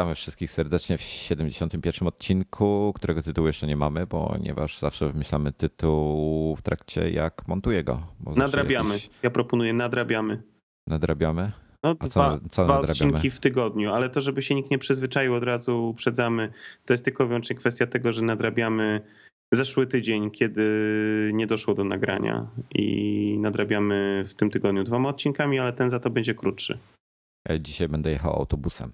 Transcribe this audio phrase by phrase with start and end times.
[0.00, 2.08] Witamy wszystkich serdecznie w 71.
[2.08, 8.02] odcinku, którego tytułu jeszcze nie mamy, ponieważ zawsze wymyślamy tytuł w trakcie jak montuję go.
[8.36, 8.88] Nadrabiamy.
[8.94, 10.42] jakiś- Ja proponuję nadrabiamy.
[10.88, 11.52] Nadrabiamy?
[11.84, 14.78] No, A dwa, co- co dwa odcinki w tygodniu, ale to, żeby się nikt nie
[14.78, 16.52] przyzwyczaił, od razu uprzedzamy.
[16.84, 19.00] To jest tylko wyłącznie kwestia tego, że nadrabiamy
[19.54, 20.64] zeszły tydzień, kiedy
[21.34, 26.10] nie doszło do nagrania i nadrabiamy w tym tygodniu dwoma odcinkami, ale ten za to
[26.10, 26.78] będzie krótszy.
[27.48, 28.92] Ja dzisiaj będę jechał autobusem.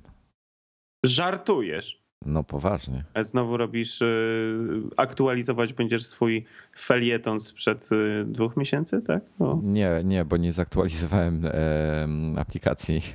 [1.04, 2.06] Żartujesz.
[2.26, 3.04] No poważnie.
[3.14, 6.44] A znowu robisz, y, aktualizować będziesz swój
[6.76, 9.22] felieton sprzed y, dwóch miesięcy, tak?
[9.40, 9.60] No.
[9.62, 13.02] Nie, nie, bo nie zaktualizowałem em, aplikacji.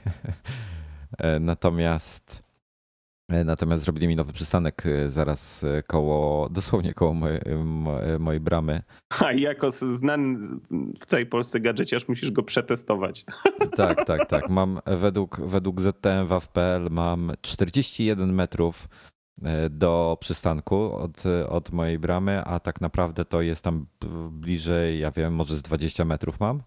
[1.17, 2.50] E, natomiast e,
[3.45, 8.81] natomiast zrobili mi nowy przystanek e, zaraz e, koło, dosłownie koło mojej, mo- mojej bramy.
[9.25, 10.39] A jako znany
[10.99, 13.25] w całej Polsce gadżeciarz musisz go przetestować.
[13.75, 14.49] Tak, tak, tak.
[14.49, 18.87] Mam według, według ZTMWAW.pl mam 41 metrów
[19.43, 23.85] e, do przystanku od, od mojej bramy, a tak naprawdę to jest tam
[24.31, 26.61] bliżej, ja wiem, może z 20 metrów mam.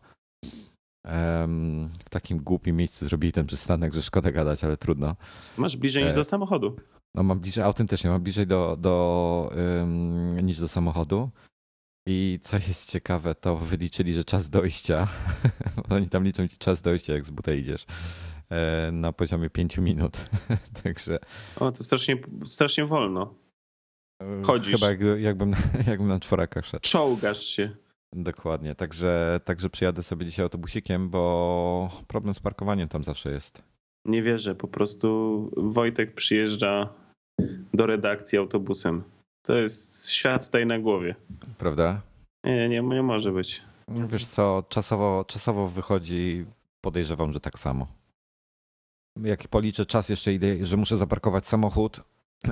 [2.04, 5.16] W takim głupim miejscu zrobili ten przystanek, że szkoda gadać, ale trudno.
[5.56, 6.76] Masz bliżej niż E, do samochodu.
[7.14, 11.30] No mam bliżej, autentycznie mam bliżej do, do, ym, niż do samochodu.
[12.08, 15.08] I co jest ciekawe, to wyliczyli, że czas dojścia,
[15.90, 17.86] oni tam liczą ci czas dojścia, jak z buta idziesz,
[18.50, 20.30] e, na poziomie 5 minut.
[20.82, 21.18] Także
[21.56, 22.16] O, to strasznie,
[22.46, 23.34] strasznie wolno.
[24.46, 24.74] Chodzisz.
[24.80, 25.54] chyba jak, jakbym,
[25.86, 26.82] jakbym na czworakach szedł.
[26.82, 27.76] Czołgasz się.
[28.16, 33.62] Dokładnie, także, także przyjadę sobie dzisiaj autobusikiem, bo problem z parkowaniem tam zawsze jest.
[34.04, 36.88] Nie wierzę, po prostu Wojtek przyjeżdża
[37.74, 39.02] do redakcji autobusem.
[39.46, 41.14] To jest świat stoi na głowie.
[41.58, 42.02] Prawda?
[42.44, 43.62] Nie, nie, nie może być.
[43.88, 46.44] Wiesz co, czasowo, czasowo wychodzi,
[46.80, 47.86] podejrzewam, że tak samo.
[49.22, 52.00] Jak policzę czas jeszcze, ile, że muszę zaparkować samochód,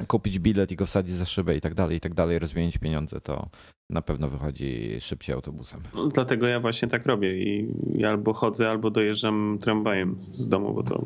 [0.07, 3.21] kupić bilet i go wsadzić za szybę i tak dalej, i tak dalej, rozmienić pieniądze,
[3.21, 3.49] to
[3.91, 5.81] na pewno wychodzi szybciej autobusem.
[5.95, 10.83] No, dlatego ja właśnie tak robię i albo chodzę, albo dojeżdżam tramwajem z domu, bo
[10.83, 11.05] to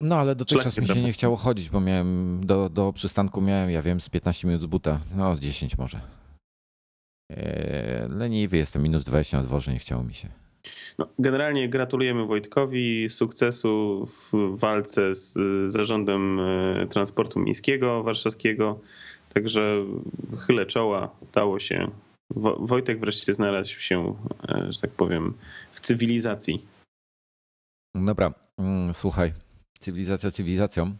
[0.00, 3.82] No ale dotychczas mi się nie chciało chodzić, bo miałem do, do przystanku miałem, ja
[3.82, 6.00] wiem, z 15 minut z buta, no z 10 może.
[7.30, 10.28] Eee, leniwy jestem, minus 20 na dworze, nie chciało mi się.
[10.98, 15.34] No, generalnie gratulujemy Wojtkowi sukcesu w walce z
[15.70, 18.80] zarządem y, transportu miejskiego warszawskiego.
[19.34, 19.84] Także
[20.38, 21.90] chylę czoła, udało się.
[22.30, 24.14] Wo- Wojtek wreszcie znalazł się,
[24.48, 25.34] e, że tak powiem,
[25.72, 26.66] w cywilizacji.
[27.94, 29.32] Dobra, mm, słuchaj,
[29.80, 30.96] cywilizacja cywilizacją,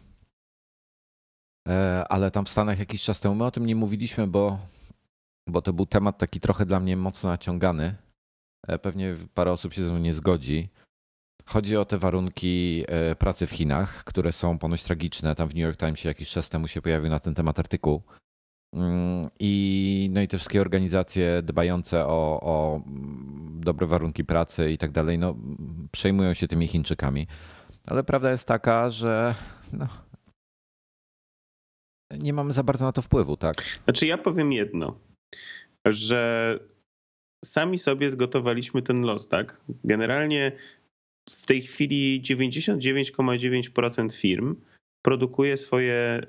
[1.67, 4.59] E, ale tam w Stanach jakiś czas temu, my o tym nie mówiliśmy, bo,
[5.49, 7.95] bo to był temat taki trochę dla mnie mocno naciągany.
[8.67, 10.69] E, Pewnie parę osób się ze mną nie zgodzi.
[11.45, 15.35] Chodzi o te warunki e, pracy w Chinach, które są ponoć tragiczne.
[15.35, 18.01] Tam w New York Timesie jakiś czas temu się pojawił na ten temat artykuł.
[18.75, 22.81] Mm, I, no i te wszystkie organizacje dbające o, o
[23.59, 25.35] dobre warunki pracy i tak dalej, no,
[25.91, 27.27] przejmują się tymi Chińczykami.
[27.85, 29.35] Ale prawda jest taka, że
[29.73, 29.87] no,
[32.19, 33.55] nie mamy za bardzo na to wpływu, tak?
[33.83, 34.95] Znaczy, ja powiem jedno,
[35.85, 36.59] że
[37.45, 39.57] sami sobie zgotowaliśmy ten los, tak?
[39.83, 40.51] Generalnie
[41.31, 44.55] w tej chwili 99,9% firm
[45.05, 46.21] produkuje swoje e,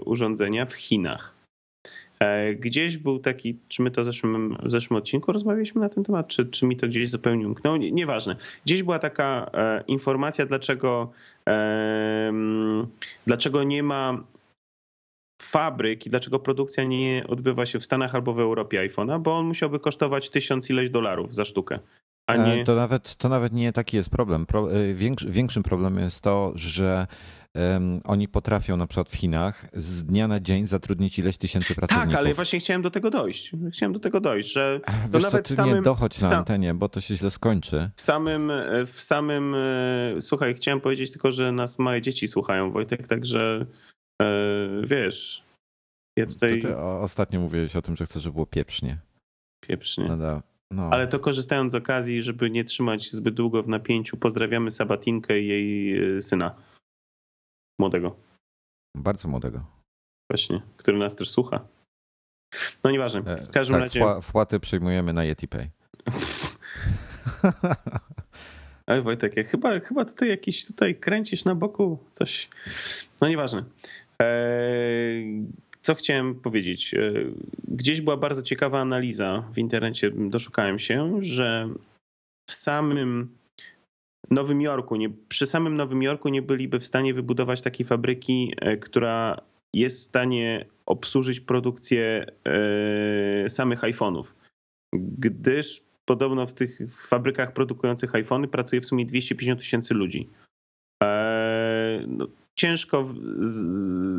[0.00, 1.34] urządzenia w Chinach.
[2.18, 6.04] E, Gdzieś był taki, czy my to w zeszłym, w zeszłym odcinku rozmawialiśmy na ten
[6.04, 8.36] temat, czy, czy mi to gdzieś zupełnie umknęło, Nie- nieważne.
[8.64, 11.12] Gdzieś była taka e, informacja, dlaczego,
[13.26, 14.24] dlaczego nie ma
[15.54, 19.46] fabryk i dlaczego produkcja nie odbywa się w Stanach albo w Europie iPhone'a, bo on
[19.46, 21.78] musiałby kosztować tysiąc ileś dolarów za sztukę.
[22.26, 22.60] A nie.
[22.60, 24.46] E, To nawet, to nawet nie taki jest problem.
[24.46, 27.06] Pro, e, większy, większym problemem jest to, że
[27.54, 32.12] um, oni potrafią na przykład w Chinach z dnia na dzień zatrudnić ileś tysięcy pracowników.
[32.12, 33.52] Tak, ale właśnie chciałem do tego dojść.
[33.72, 36.38] Chciałem do tego dojść, że to Wiesz nawet co, ty samym, nie dochodź na sam,
[36.38, 37.90] antenie, bo to się źle skończy.
[37.96, 38.52] W samym,
[38.86, 43.94] w samym, e, słuchaj, chciałem powiedzieć tylko, że nas małe dzieci słuchają, Wojtek, także e,
[44.84, 45.44] wiesz,
[46.18, 46.60] ja tutaj...
[46.60, 48.98] To ty ostatnio mówiłeś o tym, że chcesz, żeby było pieprznie.
[49.60, 50.08] Pieprznie.
[50.08, 50.88] No, no.
[50.92, 55.46] Ale to korzystając z okazji, żeby nie trzymać zbyt długo w napięciu, pozdrawiamy Sabatinkę i
[55.46, 56.54] jej e, syna.
[57.80, 58.16] Młodego.
[58.96, 59.64] Bardzo młodego.
[60.30, 61.66] Właśnie, który nas też słucha.
[62.84, 63.20] No nieważne.
[63.20, 64.22] E, w każdym tak, razie.
[64.22, 65.70] Wpłaty przyjmujemy na YetiPay.
[68.86, 72.48] Ale Wojtek, ja chyba, chyba tutaj jakiś tutaj kręcisz na boku coś.
[73.20, 73.64] No nieważne.
[74.18, 75.46] Eee,
[75.82, 76.94] co chciałem powiedzieć?
[76.94, 77.34] Eee,
[77.68, 81.68] gdzieś była bardzo ciekawa analiza w internecie, doszukałem się, że
[82.50, 83.28] w samym
[84.30, 88.76] Nowym Jorku, nie, przy samym Nowym Jorku nie byliby w stanie wybudować takiej fabryki, e,
[88.76, 89.40] która
[89.74, 94.24] jest w stanie obsłużyć produkcję e, samych iPhone'ów.
[95.18, 100.28] Gdyż podobno w tych fabrykach produkujących iPhony pracuje w sumie 250 tysięcy ludzi.
[102.64, 103.14] Ciężko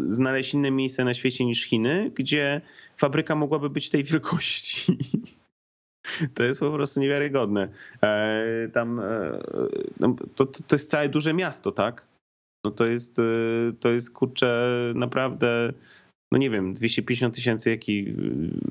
[0.07, 2.61] znaleźć inne miejsce na świecie niż Chiny, gdzie
[2.97, 4.97] fabryka mogłaby być tej wielkości.
[6.33, 7.69] To jest po prostu niewiarygodne.
[8.03, 9.03] E, tam e,
[9.99, 12.07] no, to, to jest całe duże miasto, tak?
[12.65, 13.23] No to jest, e,
[13.79, 15.73] to jest kurczę naprawdę,
[16.31, 18.13] no nie wiem, 250 tysięcy jaki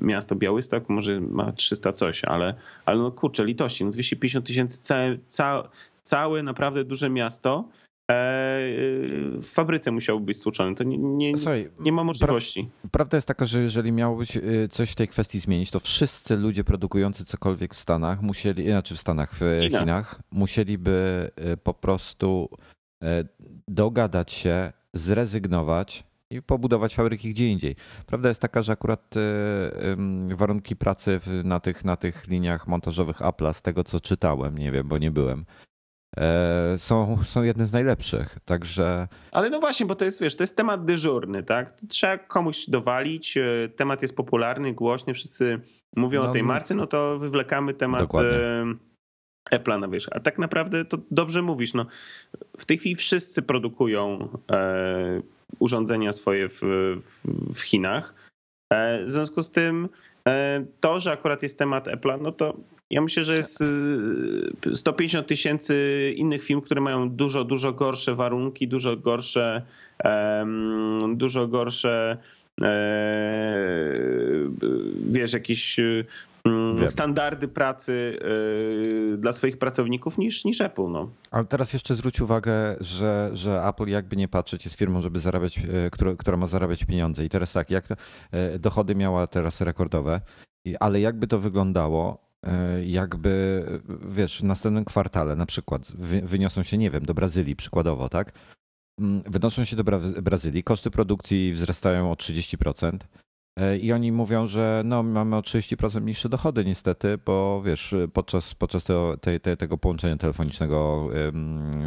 [0.01, 2.55] miasto Białystok, może ma 300 coś, ale,
[2.85, 5.69] ale no kurczę, litości, no 250 tysięcy całe, całe,
[6.01, 7.69] całe naprawdę duże miasto
[8.09, 10.75] w fabryce musiałby być stłuczony.
[10.75, 12.69] To nie, nie, Słuchaj, nie ma możliwości.
[12.81, 15.79] Pra, prawda jest taka, że jeżeli miało być y, coś w tej kwestii zmienić, to
[15.79, 19.79] wszyscy ludzie produkujący cokolwiek w Stanach musieli, znaczy w Stanach, w China.
[19.79, 22.49] Chinach, musieliby y, po prostu
[23.03, 23.07] y,
[23.67, 27.75] dogadać się, zrezygnować i pobudować fabryki gdzie indziej.
[28.05, 29.13] Prawda jest taka, że akurat
[30.35, 34.87] warunki pracy na tych, na tych liniach montażowych Apple'a, z tego co czytałem, nie wiem,
[34.87, 35.74] bo nie byłem, E,
[36.77, 39.07] są, są jedne z najlepszych, także...
[39.31, 41.73] Ale no właśnie, bo to jest, wiesz, to jest temat dyżurny, tak?
[41.89, 45.59] Trzeba komuś dowalić, e, temat jest popularny, głośny, wszyscy
[45.95, 48.31] mówią no, o tej marce, no to wywlekamy temat dokładnie.
[48.31, 48.75] E,
[49.51, 50.09] Apple'a na wierzch.
[50.11, 51.85] A tak naprawdę to dobrze mówisz, no
[52.57, 55.21] w tej chwili wszyscy produkują e,
[55.59, 58.15] urządzenia swoje w, w, w Chinach.
[58.73, 59.89] E, w związku z tym
[60.27, 62.57] e, to, że akurat jest temat Apple'a, no to
[62.89, 63.63] ja myślę, że jest
[64.73, 69.61] 150 y, tysięcy innych firm, które mają dużo, dużo gorsze warunki, dużo gorsze,
[70.03, 72.17] um, dużo gorsze
[72.61, 72.67] e,
[75.09, 75.79] wiesz, jakieś
[76.45, 78.19] um, standardy pracy
[79.13, 80.91] e, dla swoich pracowników niż, niż Apple.
[80.91, 81.09] No.
[81.31, 85.57] Ale teraz jeszcze zwróć uwagę, że, że Apple jakby nie patrzeć jest firmą, żeby zarabiać,
[85.57, 87.25] e, która, która ma zarabiać pieniądze.
[87.25, 87.95] I teraz tak, jak to,
[88.59, 90.21] dochody miała teraz rekordowe,
[90.79, 92.24] ale jakby to wyglądało, E,
[92.85, 93.63] jakby,
[94.09, 95.91] wiesz, w następnym kwartale na przykład
[96.23, 98.31] wyniosą się, nie wiem, do Brazylii przykładowo, tak?
[98.99, 103.07] Mm, wynoszą się do Bra- Brazylii, koszty produkcji wzrastają o 30%.
[103.59, 108.55] E, I oni mówią, że no, mamy o 30% niższe dochody niestety, bo wiesz, podczas,
[108.55, 111.09] podczas tego, te, te, tego połączenia telefonicznego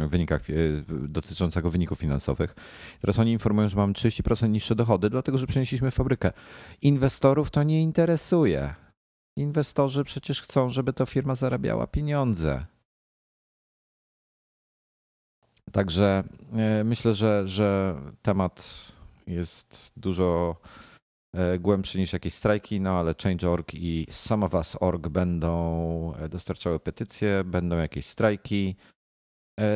[0.09, 0.53] wynikach, e,
[0.87, 2.55] dotyczącego wyników finansowych.
[3.01, 6.31] Teraz oni informują, że mamy 30% niższe dochody, dlatego że przenieśliśmy fabrykę.
[6.81, 8.75] Inwestorów to nie interesuje.
[9.39, 12.65] Inwestorzy przecież chcą, żeby to firma zarabiała pieniądze.
[15.71, 18.91] Także e, myślę, że, że temat
[19.27, 20.55] jest dużo
[21.33, 26.79] e, głębszy niż jakieś strajki, no ale Change.org i Some of Us.org będą e, dostarczały
[26.79, 28.75] petycje, będą jakieś strajki,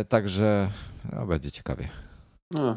[0.09, 0.71] także
[1.11, 1.89] no, będzie ciekawie.
[2.51, 2.75] No,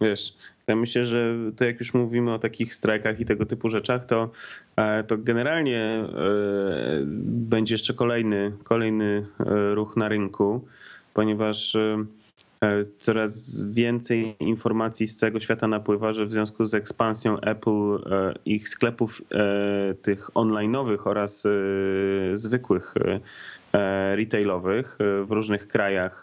[0.00, 0.36] wiesz,
[0.68, 4.30] ja myślę, że to jak już mówimy o takich strajkach i tego typu rzeczach, to,
[4.76, 6.06] e, to generalnie e,
[7.22, 10.64] będzie jeszcze kolejny, kolejny e, ruch na rynku,
[11.14, 11.76] ponieważ
[12.98, 17.98] coraz więcej informacji z całego świata napływa, że w związku z ekspansją Apple
[18.44, 19.22] ich sklepów
[20.02, 21.46] tych online'owych oraz
[22.34, 22.94] zwykłych
[24.14, 26.22] retailowych w różnych krajach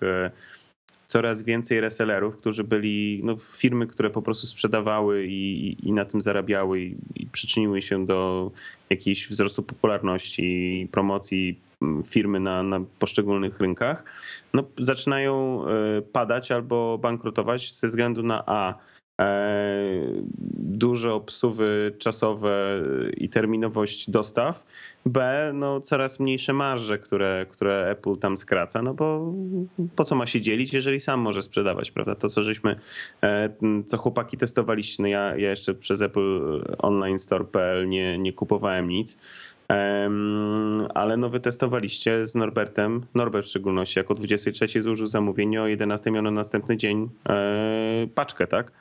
[1.06, 6.22] coraz więcej resellerów, którzy byli no, firmy, które po prostu sprzedawały i, i na tym
[6.22, 8.52] zarabiały i, i przyczyniły się do
[8.90, 10.44] jakiejś wzrostu popularności
[10.82, 14.04] i promocji mm, firmy na, na poszczególnych rynkach,
[14.54, 18.74] no, zaczynają e, padać albo bankrutować ze względu na A
[20.58, 22.84] duże obsuwy czasowe
[23.18, 24.66] i terminowość dostaw,
[25.06, 29.34] B, no coraz mniejsze marże, które, które Apple tam skraca, no bo
[29.96, 32.16] po co ma się dzielić, jeżeli sam może sprzedawać, prawda?
[32.16, 32.80] To, co żeśmy,
[33.24, 33.50] e,
[33.86, 39.18] co chłopaki testowaliście, no ja, ja jeszcze przez Apple Online Store.pl nie, nie kupowałem nic,
[40.94, 46.12] ale no wy testowaliście z Norbertem, Norbert w szczególności, jako 23 złożył zamówienie, o 11
[46.12, 48.72] miano następny dzień e, paczkę, tak?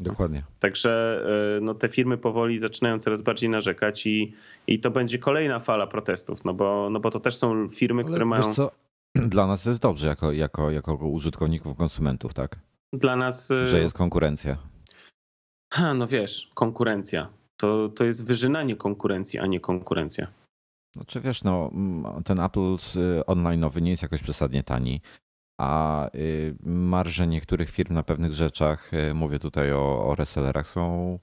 [0.00, 0.42] Dokładnie.
[0.60, 1.22] Także
[1.56, 4.34] e, no, te firmy powoli zaczynają coraz bardziej narzekać i,
[4.66, 8.10] i to będzie kolejna fala protestów, no bo, no bo to też są firmy, Ale
[8.10, 8.54] które mają...
[8.54, 8.70] Co?
[9.14, 12.56] Dla nas jest dobrze jako, jako, jako użytkowników, konsumentów, tak?
[12.92, 13.50] Dla nas...
[13.50, 14.56] E, Że jest konkurencja.
[15.72, 17.28] Ha, no wiesz, konkurencja.
[17.56, 20.26] To, to jest wyżynanie konkurencji, a nie konkurencja.
[20.94, 21.70] Znaczy wiesz, no,
[22.24, 22.76] ten Apple
[23.26, 25.00] online nowy nie jest jakoś przesadnie tani
[25.60, 31.18] a y, marże niektórych firm na pewnych rzeczach, y, mówię tutaj o, o resellerach, są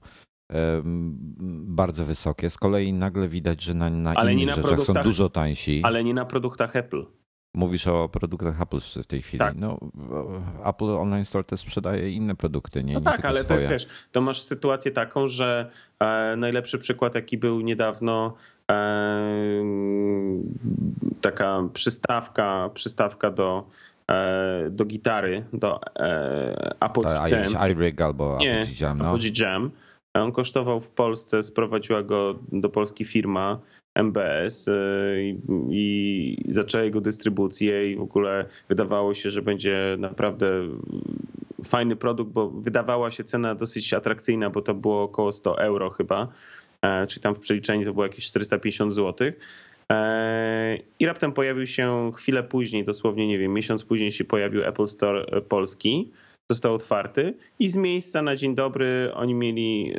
[1.64, 2.50] bardzo wysokie.
[2.50, 5.80] Z kolei nagle widać, że na, na innych na rzeczach są dużo tańsi.
[5.84, 7.06] Ale nie na produktach Apple.
[7.54, 9.38] Mówisz o produktach Apple w tej chwili.
[9.38, 9.54] Tak.
[9.56, 9.78] No,
[10.64, 12.94] Apple Online Store też sprzedaje inne produkty, nie?
[12.94, 13.48] No nie tak, ale swoje.
[13.48, 18.34] to jest, wiesz, to masz sytuację taką, że e, najlepszy przykład, jaki był niedawno,
[18.70, 18.74] e,
[21.20, 23.97] taka przystawka, przystawka do E,
[24.70, 27.70] do gitary, do e, Apogee Jam.
[27.70, 28.98] iRig albo Nie, Apogee Jam.
[28.98, 29.04] No.
[29.04, 29.70] Apogee Jam.
[30.14, 33.60] On kosztował w Polsce, sprowadziła go do Polski firma
[33.94, 34.72] MBS e,
[35.22, 35.38] i,
[35.70, 40.46] i zaczęła jego dystrybucję i w ogóle wydawało się, że będzie naprawdę
[41.64, 46.28] fajny produkt, bo wydawała się cena dosyć atrakcyjna, bo to było około 100 euro chyba,
[47.08, 49.32] czyli tam w przeliczeniu to było jakieś 450 zł.
[50.98, 55.20] I raptem pojawił się chwilę później, dosłownie, nie wiem, miesiąc później się pojawił Apple Store
[55.20, 56.12] e, Polski.
[56.50, 59.96] Został otwarty i z miejsca na dzień dobry oni mieli e,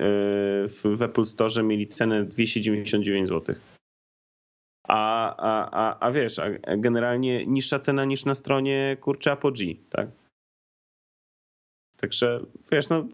[0.68, 3.56] w Apple Store mieli cenę 299 zł.
[4.88, 10.08] A, a, a, a wiesz, a generalnie niższa cena niż na stronie kurczę Apogee, tak?
[12.02, 12.40] Także
[12.72, 13.06] wiesz, no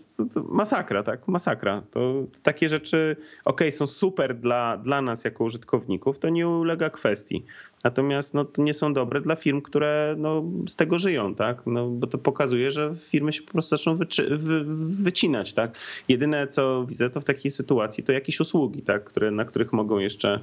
[0.50, 1.28] masakra, tak?
[1.28, 1.82] Masakra.
[1.92, 2.00] To,
[2.34, 3.16] to takie rzeczy,
[3.46, 7.46] ok, są super dla, dla nas jako użytkowników, to nie ulega kwestii.
[7.84, 11.62] Natomiast no, to nie są dobre dla firm, które no, z tego żyją, tak?
[11.66, 14.64] No, bo to pokazuje, że firmy się po prostu zaczną wyczy, wy,
[15.04, 15.78] wycinać, tak?
[16.08, 19.04] Jedyne, co widzę, to w takiej sytuacji to jakieś usługi, tak?
[19.04, 20.40] Które, na których mogą jeszcze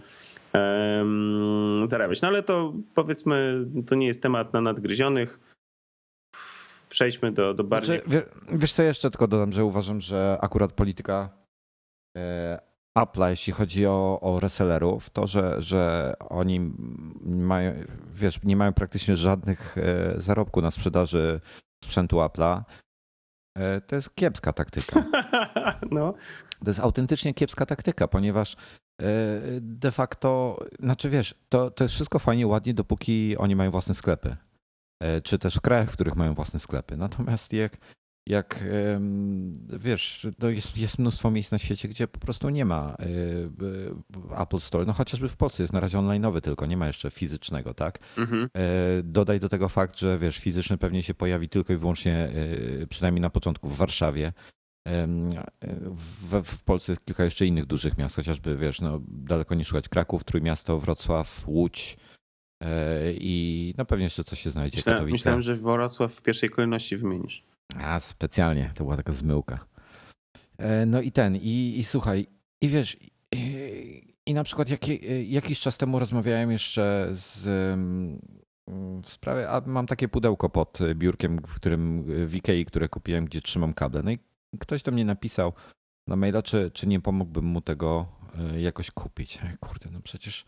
[0.54, 2.22] um, zarabiać.
[2.22, 5.40] No ale to powiedzmy, to nie jest temat na nadgryzionych
[6.92, 7.98] przejdźmy do, do bardziej.
[7.98, 11.30] Znaczy, wiesz co, jeszcze tylko dodam, że uważam, że akurat polityka
[12.16, 12.58] e,
[12.98, 16.72] Apple'a, jeśli chodzi o, o resellerów, to, że, że oni
[17.24, 17.72] mają,
[18.10, 21.40] wiesz, nie mają praktycznie żadnych e, zarobków na sprzedaży
[21.84, 22.62] sprzętu Apple'a,
[23.58, 25.04] e, to jest kiepska taktyka.
[25.90, 26.14] No.
[26.64, 28.56] To jest autentycznie kiepska taktyka, ponieważ
[29.60, 34.36] de facto, znaczy wiesz, to, to jest wszystko fajnie, ładnie, dopóki oni mają własne sklepy.
[35.02, 36.96] E, czy też w krajach, w których mają własne sklepy.
[36.96, 37.76] Natomiast jak,
[38.28, 38.64] jak
[39.78, 42.96] wiesz, no jest, jest mnóstwo miejsc na świecie, gdzie po prostu nie ma
[44.36, 44.84] e, Apple Store.
[44.84, 47.98] No chociażby w Polsce jest na razie online'owy tylko, nie ma jeszcze fizycznego, tak?
[48.18, 48.48] Mhm.
[48.54, 52.28] E, dodaj do tego fakt, że wiesz, fizyczny pewnie się pojawi tylko i wyłącznie,
[52.88, 54.32] przynajmniej na początku w Warszawie.
[55.94, 59.88] W, w Polsce jest kilka jeszcze innych dużych miast, chociażby wiesz, no, daleko nie szukać
[59.88, 62.11] Kraków, Trójmiasto, Wrocław, Łódź, E,
[63.20, 64.76] I no pewnie jeszcze coś się znajdzie.
[64.78, 65.12] Myślałem, Katowice.
[65.12, 67.42] myślałem, że Wrocław w pierwszej kolejności wymienisz.
[67.80, 68.70] A, specjalnie.
[68.74, 69.66] To była taka zmyłka.
[70.58, 72.26] E, no i ten, i, i słuchaj,
[72.60, 72.96] i wiesz,
[73.32, 74.80] i, i na przykład jak,
[75.26, 77.48] jakiś czas temu rozmawiałem jeszcze z
[79.02, 83.40] w sprawie, a mam takie pudełko pod biurkiem, w którym w Ikei, które kupiłem, gdzie
[83.40, 84.02] trzymam kable.
[84.02, 84.18] No i
[84.58, 85.52] ktoś do mnie napisał
[86.06, 88.06] na maila, czy, czy nie pomógłbym mu tego
[88.38, 89.38] e, jakoś kupić.
[89.60, 90.44] Kurde, no przecież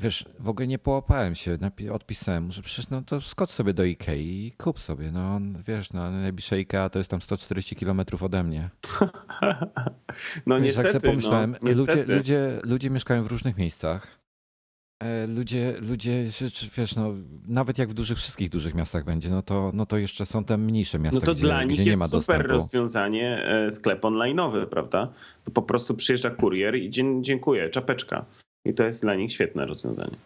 [0.00, 1.58] Wiesz, w ogóle nie połapałem się,
[1.92, 6.10] odpisałem, że przecież no to skocz sobie do Ikei i kup sobie, no wiesz, no
[6.10, 8.70] najbliższa Ikea to jest tam 140 kilometrów ode mnie.
[10.46, 14.20] No wiesz, niestety, tak sobie pomyślałem, no, ludzie, ludzie, ludzie mieszkają w różnych miejscach,
[15.02, 16.24] e, ludzie, ludzie,
[16.76, 17.14] wiesz, no,
[17.48, 20.56] nawet jak w dużych, wszystkich dużych miastach będzie, no to, no to jeszcze są te
[20.58, 22.48] mniejsze miasta, No to gdzie, dla nich gdzie jest ma super dostępu.
[22.48, 25.12] rozwiązanie e, sklep online'owy, prawda?
[25.44, 28.24] To po prostu przyjeżdża kurier i dziękuję, czapeczka.
[28.66, 30.16] I to jest dla nich świetne rozwiązanie.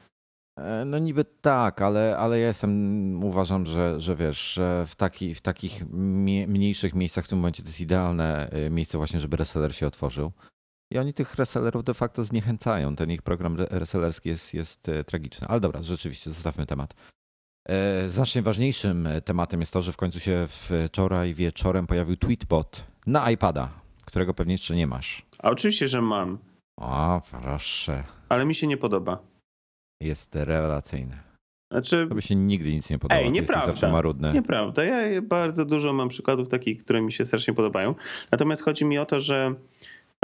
[0.61, 5.35] E, no niby tak, ale, ale ja jestem, uważam, że, że wiesz, że w, taki,
[5.35, 5.87] w takich
[6.49, 10.33] mniejszych miejscach w tym momencie to jest idealne e, miejsce właśnie, żeby reseller się otworzył.
[10.93, 12.97] I oni tych resellerów de facto zniechęcają.
[12.97, 15.47] Ten ich program resellerski jest, jest e, tragiczny.
[15.47, 16.95] Ale dobra, rzeczywiście, zostawmy temat.
[18.07, 23.69] Znacznie ważniejszym tematem jest to, że w końcu się wczoraj wieczorem pojawił Tweetbot na iPada,
[24.05, 25.27] którego pewnie jeszcze nie masz.
[25.39, 26.39] A oczywiście, że mam.
[26.77, 28.05] O, proszę.
[28.31, 29.19] Ale mi się nie podoba.
[30.03, 31.19] Jest rewelacyjny.
[31.73, 33.27] Znaczy, to by się nigdy nic nie podobało.
[33.27, 33.67] Ej, nieprawda.
[33.67, 34.33] zawsze marudny.
[34.33, 34.85] Nieprawda.
[34.85, 37.95] Ja bardzo dużo mam przykładów takich, które mi się strasznie podobają.
[38.33, 39.55] Natomiast chodzi mi o to, że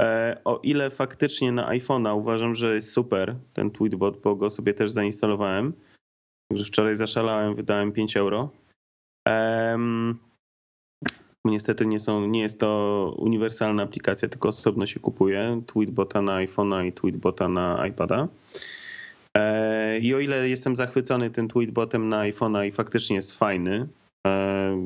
[0.01, 4.73] e, o ile faktycznie na iPhone'a uważam, że jest super ten tweetbot, bo go sobie
[4.73, 5.73] też zainstalowałem.
[6.51, 8.49] Także wczoraj zaszalałem, wydałem 5 euro.
[9.27, 10.19] Um,
[11.51, 15.61] niestety nie, są, nie jest to uniwersalna aplikacja, tylko osobno się kupuje.
[15.65, 18.27] Tweetbota na iPhone'a i tweetbota na iPada.
[19.37, 23.87] E, I o ile jestem zachwycony tym tweetbotem na iPhone'a i faktycznie jest fajny,
[24.27, 24.77] e,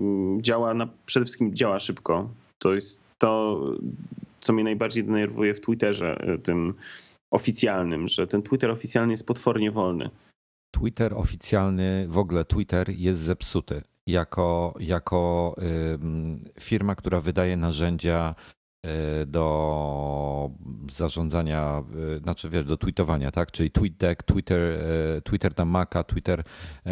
[0.42, 2.30] działa na, przede wszystkim działa szybko.
[2.60, 3.62] To jest to,
[4.40, 6.74] co mnie najbardziej denerwuje w Twitterze, e, tym
[7.32, 10.10] oficjalnym, że ten Twitter oficjalny jest potwornie wolny.
[10.72, 13.82] Twitter oficjalny, w ogóle Twitter jest zepsuty.
[14.08, 15.56] Jako, jako
[16.60, 18.36] firma, która wydaje narzędzia
[18.86, 20.52] Y, do
[20.92, 21.84] zarządzania,
[22.18, 23.52] y, znaczy wiesz, do tweetowania, tak?
[23.52, 24.60] Czyli TweetDeck, Twitter,
[25.18, 26.44] y, Twitter na Maca, Twitter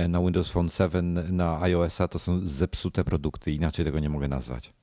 [0.09, 4.73] na Windows Phone 7, na iOS-a to są zepsute produkty, inaczej tego nie mogę nazwać.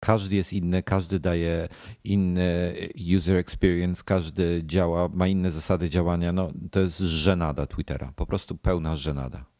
[0.00, 1.68] Każdy jest inny, każdy daje
[2.04, 2.74] inny
[3.16, 6.32] user experience, każdy działa, ma inne zasady działania.
[6.32, 9.55] No, to jest żenada Twittera, po prostu pełna żenada.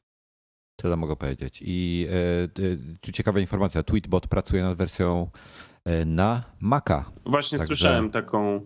[0.76, 1.62] Tyle mogę powiedzieć.
[1.66, 2.08] I
[3.00, 5.30] tu ciekawa informacja, Tweetbot pracuje nad wersją
[5.86, 7.04] E, na Maca.
[7.26, 7.66] Właśnie Także...
[7.66, 8.60] słyszałem taką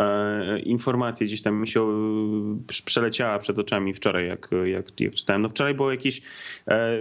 [0.00, 5.42] e, informację, gdzieś tam mi się e, przeleciała przed oczami wczoraj, jak, jak, jak czytałem.
[5.42, 6.22] No wczoraj było jakieś
[6.68, 6.98] e,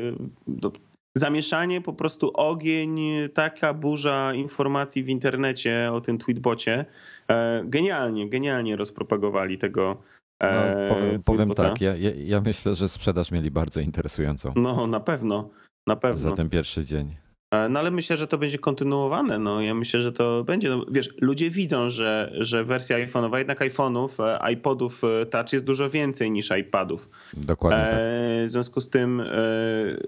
[1.17, 2.99] zamieszanie, po prostu ogień,
[3.33, 6.85] taka burza informacji w internecie o tym tweetbocie.
[7.27, 10.01] E, genialnie, genialnie rozpropagowali tego.
[10.39, 11.93] E, no, powiem, powiem tak, ja,
[12.25, 14.53] ja myślę, że sprzedaż mieli bardzo interesującą.
[14.55, 15.49] No, na pewno.
[15.87, 16.17] Na pewno.
[16.17, 17.15] Za ten pierwszy dzień.
[17.53, 19.39] E, no ale myślę, że to będzie kontynuowane.
[19.39, 20.69] No ja myślę, że to będzie.
[20.69, 25.65] No, wiesz, ludzie widzą, że, że wersja iPhone'owa, jednak iPhone'ów, e, iPodów e, Touch jest
[25.65, 27.09] dużo więcej niż iPadów.
[27.33, 27.83] Dokładnie.
[27.83, 27.99] Tak.
[28.45, 29.25] W związku z tym e,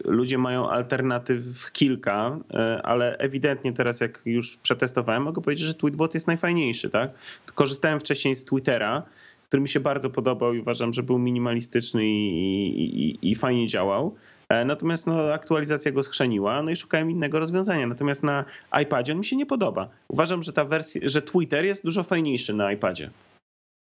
[0.06, 6.14] ludzie mają alternatyw kilka, e, ale ewidentnie teraz, jak już przetestowałem, mogę powiedzieć, że Tweetbot
[6.14, 6.90] jest najfajniejszy.
[6.90, 7.12] Tak?
[7.54, 9.04] Korzystałem wcześniej z Twittera,
[9.46, 14.16] który mi się bardzo podobał i uważam, że był minimalistyczny i, i, i fajnie działał.
[14.50, 17.88] E, natomiast no, aktualizacja go schrzeniła, no i szukałem innego rozwiązania.
[17.88, 18.46] Natomiast na
[18.82, 19.90] iPadzie on mi się nie podoba.
[20.08, 23.10] Uważam, że ta wersja, że Twitter jest dużo fajniejszy na iPadzie.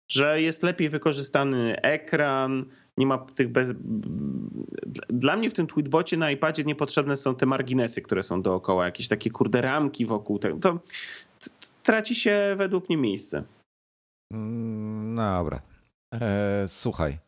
[0.08, 2.64] Że jest lepiej wykorzystany ekran,
[2.96, 3.72] nie ma tych bez.
[5.08, 9.08] Dla mnie w tym tweetbocie na iPadzie niepotrzebne są te marginesy, które są dookoła, jakieś
[9.08, 10.58] takie kurde ramki wokół tego.
[10.58, 10.78] To
[11.82, 13.44] traci się według mnie miejsce.
[14.32, 15.62] Mm, dobra.
[16.12, 17.18] Eee, słuchaj.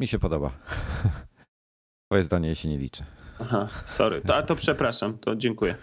[0.00, 0.50] Mi się podoba.
[2.08, 3.04] Twoje zdanie się nie liczy.
[3.40, 4.20] Aha, sorry.
[4.20, 5.76] To, a to przepraszam, to dziękuję.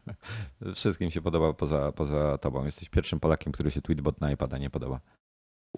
[0.74, 2.64] Wszystkim się podoba poza, poza tobą.
[2.64, 5.00] Jesteś pierwszym Polakiem, który się tweetbot na iPada nie podoba.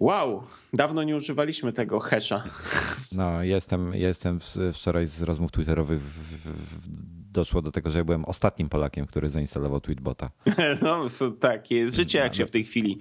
[0.00, 2.44] Wow, dawno nie używaliśmy tego hasha.
[3.12, 4.38] No, jestem, jestem
[4.72, 6.88] wczoraj z rozmów twitterowych w, w,
[7.33, 10.30] doszło do tego, że ja byłem ostatnim Polakiem, który zainstalował tweetbota.
[10.83, 11.07] No,
[11.40, 13.00] tak, jest życie jak się w tej chwili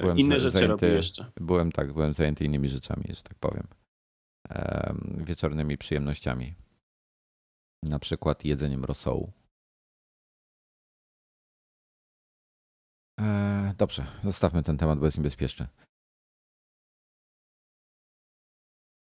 [0.00, 1.30] byłem inne rzeczy zajęty, robi jeszcze.
[1.36, 3.66] Byłem tak, byłem zajęty innymi rzeczami, że tak powiem
[5.18, 6.54] wieczornymi przyjemnościami.
[7.82, 9.32] Na przykład jedzeniem rosołu.
[13.20, 15.66] E, dobrze, zostawmy ten temat, bo jest niebezpieczny.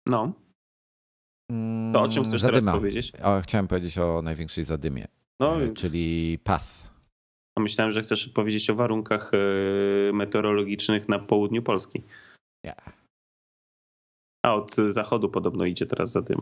[0.09, 0.33] No.
[1.93, 2.61] To o czym chcesz Zadyma.
[2.61, 3.13] teraz powiedzieć?
[3.23, 5.09] O, chciałem powiedzieć o największej zadymie,
[5.41, 6.95] no, e, czyli PATH.
[7.59, 12.03] Myślałem, że chcesz powiedzieć o warunkach e, meteorologicznych na południu Polski.
[12.65, 12.75] Nie.
[14.45, 16.41] A od zachodu podobno idzie teraz za tym.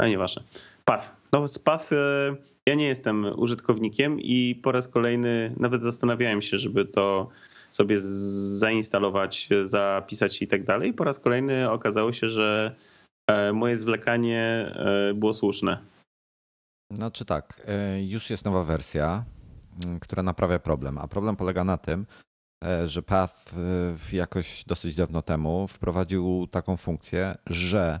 [0.00, 0.42] Ale nieważne.
[0.84, 1.16] Path.
[1.32, 6.58] No z Path e, ja nie jestem użytkownikiem i po raz kolejny nawet zastanawiałem się,
[6.58, 7.28] żeby to
[7.70, 10.92] sobie zainstalować, zapisać i tak dalej.
[10.92, 12.76] Po raz kolejny okazało się, że
[13.26, 15.78] e, moje zwlekanie e, było słuszne.
[16.92, 17.66] Znaczy tak,
[18.00, 19.24] już jest nowa wersja,
[20.00, 22.06] która naprawia problem, a problem polega na tym,
[22.64, 23.54] E, że Path
[24.12, 28.00] e, jakoś dosyć dawno temu wprowadził taką funkcję, że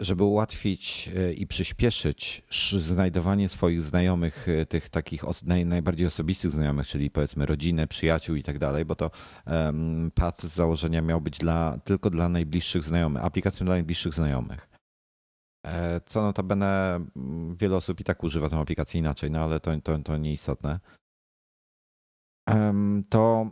[0.00, 2.42] żeby ułatwić i przyspieszyć
[2.78, 5.24] znajdowanie swoich znajomych, tych takich
[5.64, 9.10] najbardziej osobistych znajomych, czyli powiedzmy rodzinę, przyjaciół i tak dalej, bo to
[10.14, 14.68] Path z założenia miał być dla, tylko dla najbliższych znajomych, aplikacją dla najbliższych znajomych.
[16.06, 17.00] Co notabene
[17.54, 20.80] wiele osób i tak używa tą aplikację inaczej, no ale to, to, to nieistotne
[23.10, 23.50] to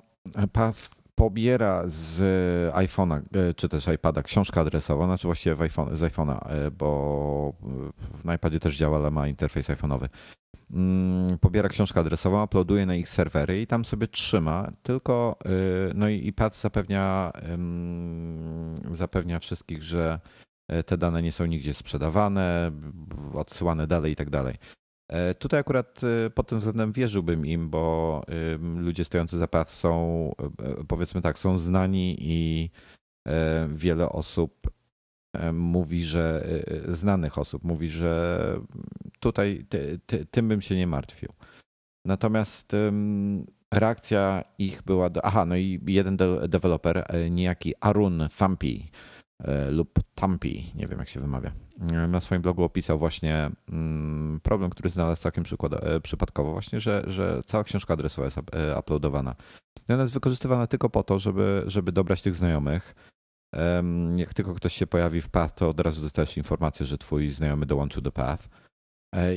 [0.53, 2.21] Path pobiera z
[2.75, 3.21] iPhone'a
[3.57, 7.53] czy też iPada książkę adresową, znaczy właściwie iPhone, z iPhone'a, bo
[8.25, 10.09] w iPadzie też działa, ale ma interfejs iPhone'owy.
[10.71, 15.39] Mm, pobiera książkę adresową, uploaduje na ich serwery i tam sobie trzyma, tylko
[15.95, 17.33] no i pad zapewnia,
[18.93, 20.21] zapewnia wszystkich, że
[20.87, 22.71] te dane nie są nigdzie sprzedawane,
[23.35, 24.55] odsyłane dalej i tak dalej.
[25.09, 28.23] E, tutaj akurat e, pod tym względem wierzyłbym im, bo
[28.77, 32.71] ludzie stojący za path są, e, powiedzmy tak, są znani i
[33.69, 34.71] wiele osób
[35.53, 36.49] mówi, że
[36.89, 38.61] znanych osób mówi, że
[39.21, 41.33] tutaj ty, ty, tym bym się nie martwił.
[42.05, 42.77] Natomiast
[43.75, 45.11] reakcja ich była.
[45.11, 48.91] Do, aha, no i jeden de deweloper, niejaki Arun Thampi,
[49.71, 51.53] lub Tampi, nie wiem jak się wymawia.
[51.93, 57.05] E, na swoim blogu opisał właśnie mm, problem, który znalazł całkiem e, przypadkowo, właśnie, że,
[57.07, 58.39] że cała książka adresowa jest
[58.79, 59.35] uploadowana.
[59.89, 62.95] Ona jest wykorzystywana tylko po to, żeby, żeby dobrać tych znajomych.
[64.17, 67.67] Jak tylko ktoś się pojawi w path, to od razu dostajesz informację, że twój znajomy
[67.67, 68.49] dołączył do path.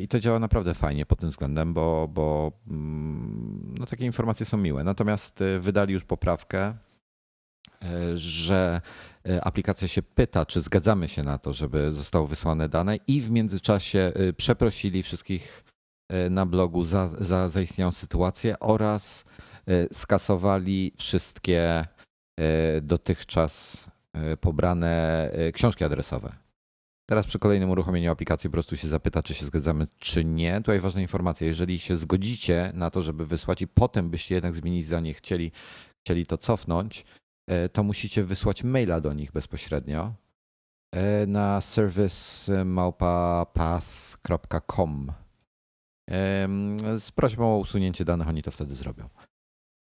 [0.02, 4.58] I to działa naprawdę fajnie pod tym względem, bo, bo mm, no, takie informacje są
[4.58, 4.84] miłe.
[4.84, 6.74] Natomiast wydali już poprawkę,
[8.14, 8.82] że
[9.30, 13.32] e, aplikacja się pyta, czy zgadzamy się na to, żeby zostały wysłane dane i w
[13.32, 15.64] międzyczasie e, przeprosili wszystkich
[16.10, 19.26] e, na blogu za, za zaistniałą sytuację oraz
[19.92, 21.86] skasowali wszystkie
[22.82, 23.86] dotychczas
[24.42, 26.36] pobrane książki adresowe.
[27.10, 30.58] Teraz przy kolejnym uruchomieniu aplikacji po prostu się zapyta, czy się zgadzamy, czy nie.
[30.58, 34.86] Tutaj ważna informacja, jeżeli się zgodzicie na to, żeby wysłać i potem byście jednak zmienić
[34.86, 35.52] zdanie, chcieli,
[36.00, 37.20] chcieli to cofnąć, E,
[37.74, 40.14] to musicie wysłać maila do nich bezpośrednio
[40.92, 45.12] e, na service małpapath.com
[46.98, 49.10] z prośbą o usunięcie danych, oni to wtedy zrobią.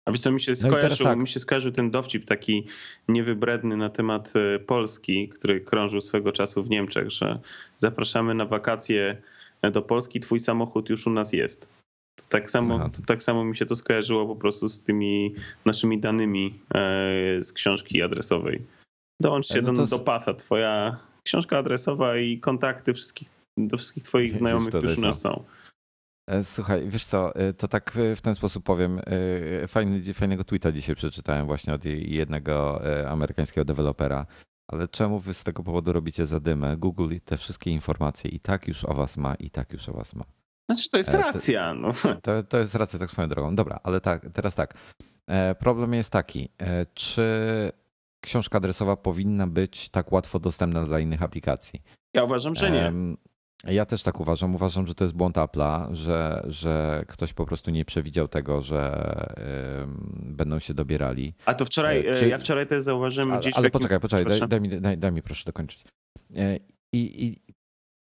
[0.06, 1.18] A wiesz co, mi się, no skojarzył, tak.
[1.18, 2.68] mi się skojarzył ten dowcip taki
[3.08, 7.40] niewybredny na temat e, Polski, który krążył swego czasu w Niemczech, że
[7.78, 9.22] zapraszamy na wakacje
[9.72, 11.68] do Polski, twój samochód już u nas jest.
[12.16, 16.00] To tak, samo, to tak samo mi się to skojarzyło po prostu z tymi naszymi
[16.00, 16.80] danymi e,
[17.44, 18.66] z książki adresowej.
[19.22, 24.36] Dołącz się no do, do Patha, twoja książka adresowa i kontakty wszystkich, do wszystkich twoich
[24.36, 25.44] znajomych, którzy u nas są.
[26.30, 29.02] E, słuchaj, wiesz co, e, to tak w ten sposób powiem.
[29.68, 34.26] Fajny, fajnego tweeta dzisiaj przeczytałem właśnie od jednego amerykańskiego dewelopera.
[34.68, 36.78] Ale czemu wy z tego powodu robicie zadymę?
[36.78, 40.16] Google te wszystkie informacje i tak już o was ma, i tak już o was
[40.16, 40.26] ma.
[40.70, 41.74] Znaczy, to jest e, racja.
[41.74, 41.90] No.
[42.22, 43.56] To, to jest racja, tak swoją drogą.
[43.56, 44.74] Dobra, ale tak, teraz tak.
[45.28, 47.72] E, problem jest taki, e, czy
[48.24, 51.82] książka adresowa powinna być tak łatwo dostępna dla innych aplikacji?
[52.14, 52.94] Ja uważam, że nie.
[53.64, 54.56] Ja też tak uważam.
[54.56, 59.06] Uważam, że to jest błąd Apple'a, że, że ktoś po prostu nie przewidział tego, że
[60.16, 61.34] będą się dobierali.
[61.46, 62.28] A to wczoraj, Czy...
[62.28, 63.58] ja wczoraj też zauważyłem ale, gdzieś...
[63.58, 65.84] Ale poczekaj, poczekaj, daj, daj, mi, daj, daj mi proszę dokończyć.
[66.94, 67.42] I, I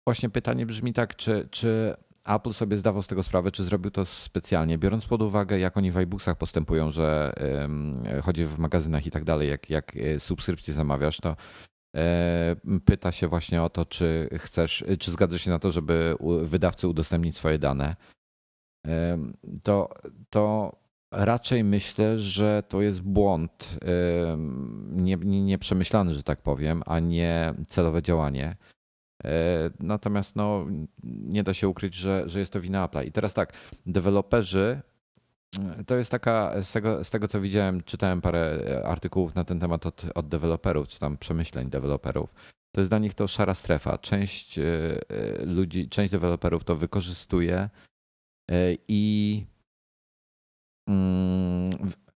[0.08, 4.06] właśnie pytanie brzmi tak, czy, czy Apple sobie zdawał z tego sprawę, czy zrobił to
[4.06, 7.34] specjalnie, biorąc pod uwagę, jak oni w iBooksach postępują, że
[8.24, 11.36] chodzi w magazynach i tak dalej, jak, jak e, subskrypcję zamawiasz, to
[11.96, 16.88] e, pyta się właśnie o to, czy chcesz, czy zgadzasz się na to, żeby wydawcy
[16.88, 17.96] udostępnić swoje dane.
[19.64, 19.90] To,
[20.30, 20.76] to
[21.12, 23.78] raczej myślę, że to jest błąd
[25.26, 28.56] nieprzemyślany, nie, nie że tak powiem, a nie celowe działanie.
[29.26, 30.66] E, natomiast no,
[31.04, 33.06] nie da się ukryć, że, że jest to wina Apple'a.
[33.06, 33.54] I teraz tak,
[33.86, 34.82] deweloperzy
[35.88, 39.86] to jest taka, z tego, z tego co widziałem, czytałem parę artykułów na ten temat
[39.86, 42.34] od, od deweloperów, czy tam przemyśleń deweloperów.
[42.72, 43.98] To jest dla nich to szara strefa.
[43.98, 44.64] Część e,
[45.10, 47.70] e, ludzi, część deweloperów to wykorzystuje
[48.88, 49.46] i
[50.90, 51.70] mm,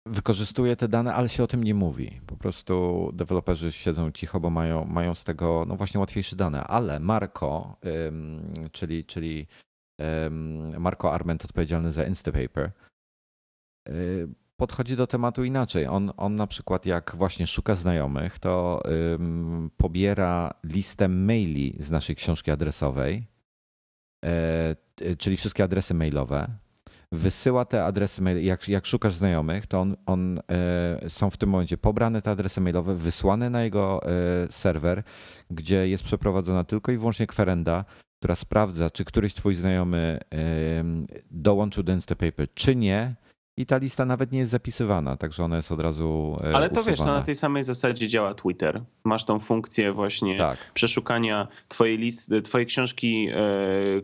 [0.06, 2.20] wykorzystuje te dane, ale się o tym nie mówi.
[2.26, 6.64] Po prostu deweloperzy siedzą cicho, bo mają, mają z tego no właśnie łatwiejsze dane.
[6.64, 7.76] Ale Marco,
[8.72, 9.46] czyli, czyli
[10.78, 12.72] Marco Arment odpowiedzialny za Instapaper,
[13.88, 15.86] y, podchodzi do tematu inaczej.
[15.86, 18.82] On, on na przykład jak właśnie szuka znajomych, to
[19.76, 23.26] pobiera listę maili z naszej książki adresowej,
[24.24, 24.76] e,
[25.18, 26.48] czyli wszystkie adresy mailowe,
[27.16, 31.50] wysyła te adresy mail, jak, jak szukasz znajomych, to on, on e, są w tym
[31.50, 34.08] momencie pobrane te adresy mailowe, wysłane na jego e,
[34.50, 35.02] serwer,
[35.50, 37.84] gdzie jest przeprowadzona tylko i wyłącznie kwerenda,
[38.18, 40.20] która sprawdza, czy któryś twój znajomy
[41.30, 43.14] dołączył do Instapaper, czy nie.
[43.58, 46.80] I ta lista nawet nie jest zapisywana, także ona jest od razu e, Ale to
[46.80, 46.90] usuwana.
[46.90, 48.82] wiesz, no na tej samej zasadzie działa Twitter.
[49.04, 50.58] Masz tą funkcję właśnie tak.
[50.74, 53.36] przeszukania twojej listy, twojej książki e,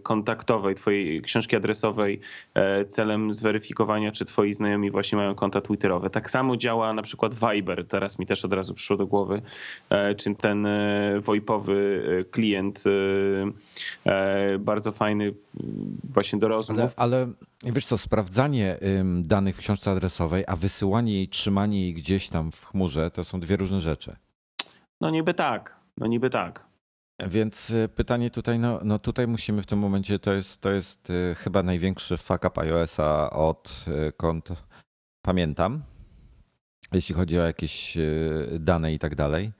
[0.02, 2.20] kontaktowej, twojej książki adresowej
[2.54, 6.10] e, celem zweryfikowania, czy twoi znajomi właśnie mają konta Twitterowe.
[6.10, 9.42] Tak samo działa na przykład Viber, teraz mi też od razu przyszło do głowy,
[10.16, 10.66] czy ten
[11.20, 12.84] VoIPowy klient
[14.58, 15.34] bardzo fajny
[16.04, 16.78] właśnie do rozmów.
[16.78, 17.28] Ale, ale
[17.62, 18.78] wiesz co, sprawdzanie
[19.22, 23.40] danych w książce adresowej, a wysyłanie jej, trzymanie jej gdzieś tam w chmurze, to są
[23.40, 24.16] dwie różne rzeczy.
[25.00, 26.72] No niby tak, no niby tak.
[27.28, 31.10] Więc y, pytanie tutaj, no, no tutaj musimy w tym momencie, to jest, to jest
[31.10, 34.48] y, chyba największy fuck up iOS-a od y, kont
[35.22, 35.82] pamiętam,
[36.92, 37.98] jeśli chodzi o jakieś
[38.60, 39.52] dane i tak dalej.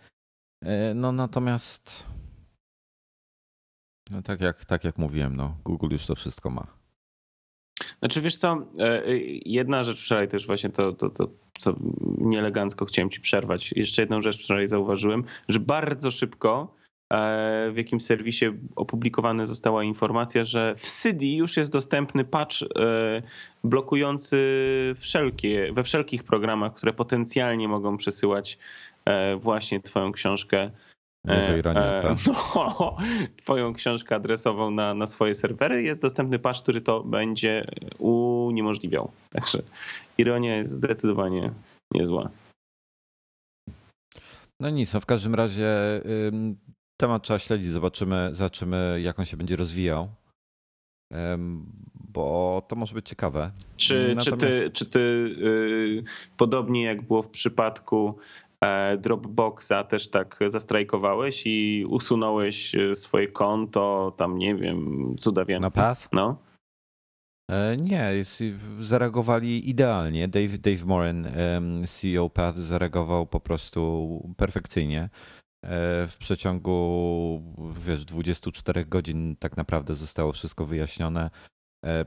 [0.94, 2.06] No natomiast
[4.10, 6.81] no tak jak, tak jak mówiłem, no, Google już to wszystko ma.
[7.98, 11.28] Znaczy wiesz co, e, e, jedna rzecz wczoraj też właśnie to, to, to
[11.58, 11.74] co
[12.18, 13.72] nieelegancko chciałem ci przerwać.
[13.76, 16.74] Jeszcze jedną rzecz wczoraj zauważyłem, że bardzo szybko
[17.12, 22.56] e, w jakimś serwisie opublikowana została informacja, że w Cydi już jest dostępny patch
[23.64, 24.38] blokujący
[24.98, 28.58] wszelkie, we wszelkich programach, które potencjalnie mogą przesyłać
[29.36, 30.70] właśnie twoją książkę
[31.24, 32.32] Niezła ironia, co?
[32.54, 32.96] No,
[33.36, 35.82] twoją książkę adresową na, na swoje serwery.
[35.82, 37.66] Jest dostępny patch, który to będzie
[37.98, 39.10] uniemożliwiał.
[39.30, 39.62] Także
[40.18, 41.52] ironia jest zdecydowanie
[41.94, 42.30] niezła.
[44.60, 45.70] No nic, no w każdym razie
[47.00, 47.68] temat trzeba śledzić.
[47.68, 50.08] Zobaczymy, zobaczymy, jak on się będzie rozwijał.
[51.94, 53.50] Bo to może być ciekawe.
[53.76, 54.40] Czy, Natomiast...
[54.40, 56.04] czy ty, czy ty yy,
[56.36, 58.41] podobnie jak było w przypadku E,
[58.98, 65.62] Dropboxa też tak zastrajkowałeś i usunąłeś e, swoje konto, tam nie wiem, cuda wiem.
[65.62, 66.08] Na Path?
[66.12, 66.36] No.
[67.50, 68.12] E, nie,
[68.80, 70.28] zareagowali idealnie.
[70.28, 71.28] Dave, Dave Moran,
[71.86, 75.08] CEO Path, zareagował po prostu perfekcyjnie.
[76.08, 77.42] W przeciągu
[77.86, 81.30] wiesz, 24 godzin tak naprawdę zostało wszystko wyjaśnione.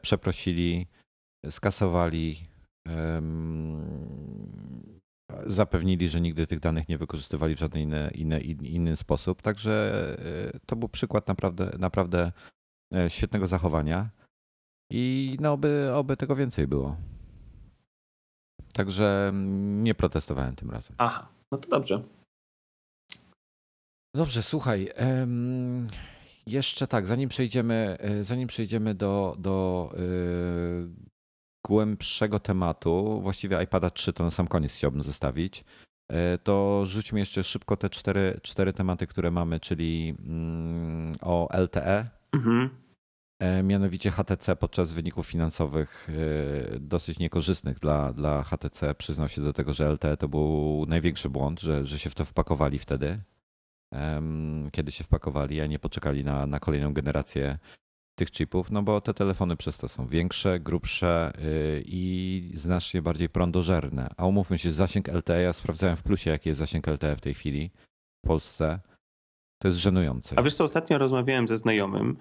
[0.02, 0.88] Przeprosili,
[1.50, 2.36] skasowali
[5.46, 9.42] zapewnili, że nigdy tych danych nie wykorzystywali w żaden inny, inny, inny sposób.
[9.42, 10.16] Także
[10.54, 12.32] e, to był przykład naprawdę, naprawdę
[12.96, 14.10] e, świetnego zachowania
[14.92, 16.98] i no, oby, oby tego więcej było.
[18.74, 20.96] Także mm, nie protestowałem tym razem.
[21.00, 22.04] Aha, no to dobrze.
[24.16, 24.90] Dobrze, słuchaj.
[26.48, 29.92] Jeszcze tak, zanim przejdziemy, e, zanim przejdziemy do, do
[31.67, 35.63] głębszego tematu, właściwie iPada 3 to na sam koniec chciałbym zostawić,
[36.12, 42.10] e, to rzućmy jeszcze szybko te cztery, cztery tematy, które mamy, czyli mm, o LTE,
[42.34, 42.69] mhm.
[43.39, 46.10] E, mianowicie HTC podczas wyników finansowych
[46.75, 51.30] e, dosyć niekorzystnych dla, dla HTC przyznał się do tego, że LTE to był największy
[51.30, 53.19] błąd, że, że się w to wpakowali wtedy,
[54.71, 57.58] kiedy się wpakowali, a nie poczekali na, na kolejną generację
[58.15, 63.30] tych chipów, no bo te telefony przez to są większe, grubsze y, i znacznie bardziej
[63.30, 64.10] prądożerne.
[64.17, 67.34] A umówmy się, zasięg LTE, ja sprawdzałem w plusie, jaki jest zasięg LTE w tej
[67.34, 67.71] chwili
[68.25, 68.80] w Polsce.
[69.62, 70.39] To jest żenujące.
[70.39, 72.17] A wiesz co, ostatnio rozmawiałem ze znajomym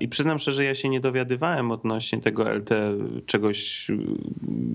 [0.00, 3.90] i przyznam szczerze, że ja się nie dowiadywałem odnośnie tego LTE czegoś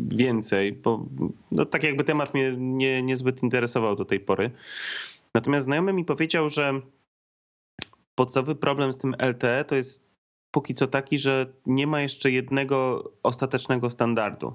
[0.08, 1.06] więcej, bo
[1.52, 4.52] no, tak jakby temat mnie nie, niezbyt interesował do tej pory.
[5.34, 6.82] Natomiast znajomy mi powiedział, że
[8.15, 10.08] podstawowy problem z tym LTE to jest
[10.58, 14.54] póki co taki, że nie ma jeszcze jednego ostatecznego standardu.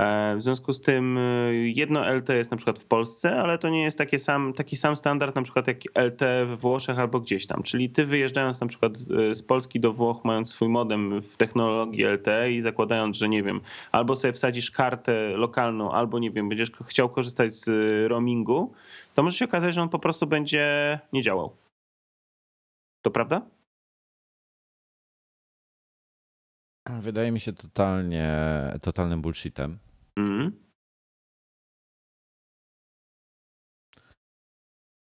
[0.00, 3.68] E, w związku z tym e, jedno LT jest na przykład w Polsce, ale to
[3.68, 7.46] nie jest taki sam, taki sam standard na przykład jak LT we Włoszech albo gdzieś
[7.46, 7.62] tam.
[7.62, 12.04] Czyli ty wyjeżdżając na przykład e, z Polski do Włoch, mając swój modem w technologii
[12.04, 13.60] LTE i zakładając, że nie wiem,
[13.92, 17.70] albo sobie wsadzisz kartę lokalną, albo nie wiem, będziesz chciał korzystać z
[18.10, 18.72] roamingu,
[19.14, 21.56] to może się okazać, że on po prostu będzie nie działał.
[23.02, 23.57] To prawda?
[26.88, 28.36] Wydaje mi się totalnie,
[28.82, 29.78] totalnym bullshitem.
[30.18, 30.68] Mm.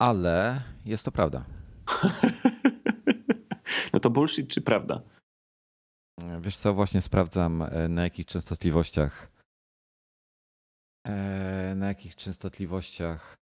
[0.02, 1.46] Ale jest to prawda.
[3.94, 5.02] no to bullshit czy prawda?
[6.42, 9.32] Wiesz co, właśnie sprawdzam e, na jakich częstotliwościach
[11.08, 13.36] e, na jakich częstotliwościach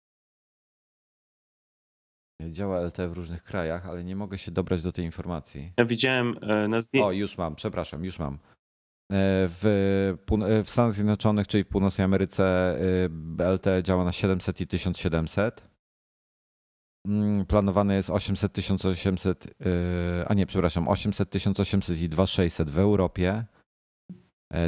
[2.42, 5.74] Działa LTE w różnych krajach, ale nie mogę się dobrać do tej informacji.
[5.78, 7.08] Ja widziałem e, na zdjęciu.
[7.08, 8.34] O, już mam, przepraszam, już mam.
[8.34, 8.38] E,
[9.48, 9.66] w,
[10.32, 12.78] e, w Stanach Zjednoczonych, czyli w Północnej Ameryce,
[13.54, 15.70] LTE działa na 700 i 1700.
[17.08, 19.48] Mm, planowane jest 800, 1800,
[20.28, 23.46] a nie, przepraszam, 800, 1800 i 2600 w Europie.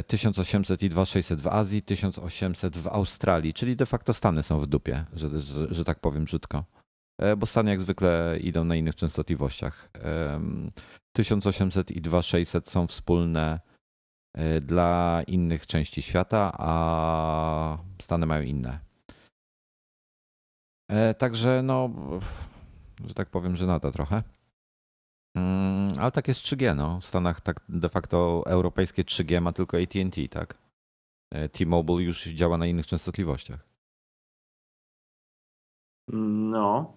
[0.06, 5.04] 1800 i 2600 w Azji, 1800 w Australii, czyli de facto Stany są w dupie,
[5.12, 6.64] że, że, że tak powiem brzydko.
[7.36, 9.90] Bo Stany jak zwykle idą na innych częstotliwościach.
[11.12, 13.60] 1800 i 2600 są wspólne
[14.60, 18.78] dla innych części świata, a Stany mają inne.
[21.18, 21.90] Także no,
[23.06, 24.22] że tak powiem, że nada trochę.
[25.36, 27.00] Mm, ale tak jest 3G, no.
[27.00, 30.58] W Stanach tak de facto europejskie 3G ma tylko AT&T, tak?
[31.30, 33.68] E, T-Mobile już działa na innych częstotliwościach.
[36.52, 36.94] No.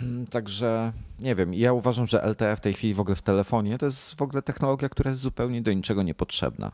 [0.30, 3.86] Także nie wiem, ja uważam, że LTE w tej chwili w ogóle w telefonie to
[3.86, 6.72] jest w ogóle technologia, która jest zupełnie do niczego niepotrzebna.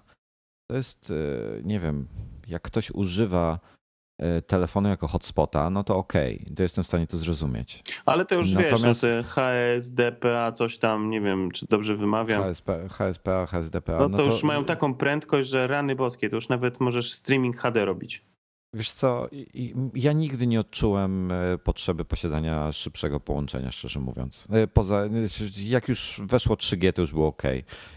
[0.71, 2.07] To jest, e, nie wiem,
[2.49, 3.59] jak ktoś używa
[4.21, 7.83] E, telefonu jako hotspota, no to okej, okay, to jestem w stanie to zrozumieć.
[8.07, 9.07] Ale to już Natomiast...
[9.07, 12.43] wiesz, no te HSDPA, coś tam, nie wiem, czy dobrze wymawiam.
[12.43, 13.99] HSP, HSPA, HSDPA.
[13.99, 17.13] No, no to, to już mają taką prędkość, że rany boskie, to już nawet możesz
[17.13, 18.25] streaming HD robić.
[18.75, 19.29] Wiesz co,
[19.95, 24.47] ja nigdy nie odczułem e, potrzeby posiadania szybszego połączenia, szczerze mówiąc.
[24.51, 25.09] E, poza,
[25.63, 27.43] jak już weszło 3G, to już było ok.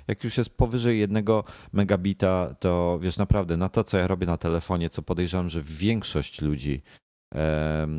[0.07, 4.37] Jak już jest powyżej jednego megabita, to wiesz, naprawdę na to, co ja robię na
[4.37, 6.81] telefonie, co podejrzewam, że większość ludzi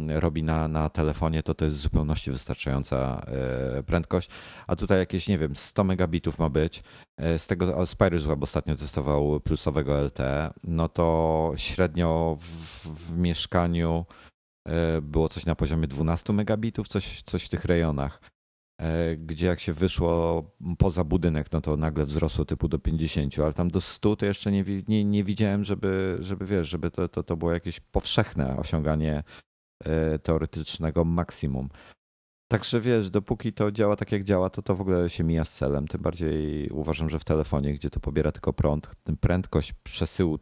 [0.09, 3.27] robi na, na telefonie, to to jest w zupełności wystarczająca
[3.79, 4.31] e, prędkość.
[4.67, 6.83] A tutaj jakieś, nie wiem, 100 megabitów ma być.
[7.17, 14.07] E, z tego Spirus Web ostatnio testował plusowego LTE, no to średnio w, w mieszkaniu
[14.69, 18.34] e, było coś na poziomie 12 megabitów, coś, coś w tych rejonach.
[18.81, 20.43] E, gdzie jak się wyszło
[20.79, 24.53] poza budynek, no to nagle wzrosło typu do 50, ale tam do 100 to jeszcze
[24.53, 29.23] nie, nie, nie widziałem, żeby, żeby wiesz, żeby to, to, to było jakieś powszechne osiąganie
[29.85, 31.69] e, teoretycznego maksimum.
[32.49, 35.55] Także wiesz, dopóki to działa tak jak działa, to to w ogóle się mija z
[35.55, 35.89] celem.
[35.89, 40.39] Tym bardziej uważam, że w telefonie, gdzie to pobiera tylko prąd, prędkość przesyłu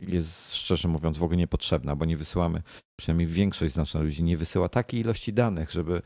[0.00, 2.62] jest szczerze mówiąc w ogóle niepotrzebna, bo nie wysyłamy,
[2.96, 6.02] przynajmniej większość z naszych ludzi nie wysyła takiej ilości danych, żeby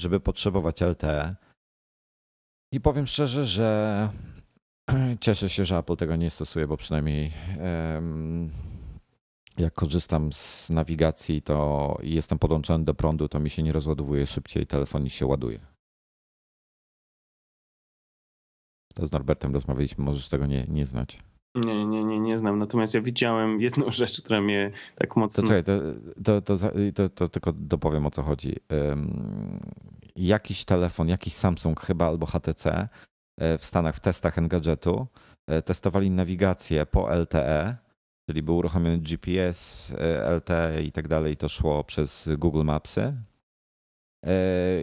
[0.00, 1.36] żeby potrzebować LTE.
[2.72, 4.08] I powiem szczerze, że
[5.20, 7.32] cieszę się, że Apple tego nie stosuje, bo przynajmniej
[9.58, 14.26] jak korzystam z nawigacji to i jestem podłączony do prądu, to mi się nie rozładowuje
[14.26, 15.60] szybciej, telefon się ładuje.
[18.94, 21.22] To z Norbertem rozmawialiśmy, możesz tego nie, nie znać.
[21.54, 22.58] Nie, nie, nie, nie znam.
[22.58, 25.42] Natomiast ja widziałem jedną rzecz, która mnie tak mocno.
[25.42, 25.64] To czekaj,
[26.24, 26.56] to, to,
[26.94, 28.56] to, to, tylko dopowiem o co chodzi.
[30.16, 32.88] Jakiś telefon, jakiś Samsung chyba albo HTC
[33.40, 35.06] e, w Stanach w testach Engadgetu
[35.46, 37.76] e, testowali nawigację po LTE,
[38.28, 41.36] czyli był uruchomiony GPS, e, LTE i tak dalej.
[41.36, 43.14] To szło przez Google Mapsy.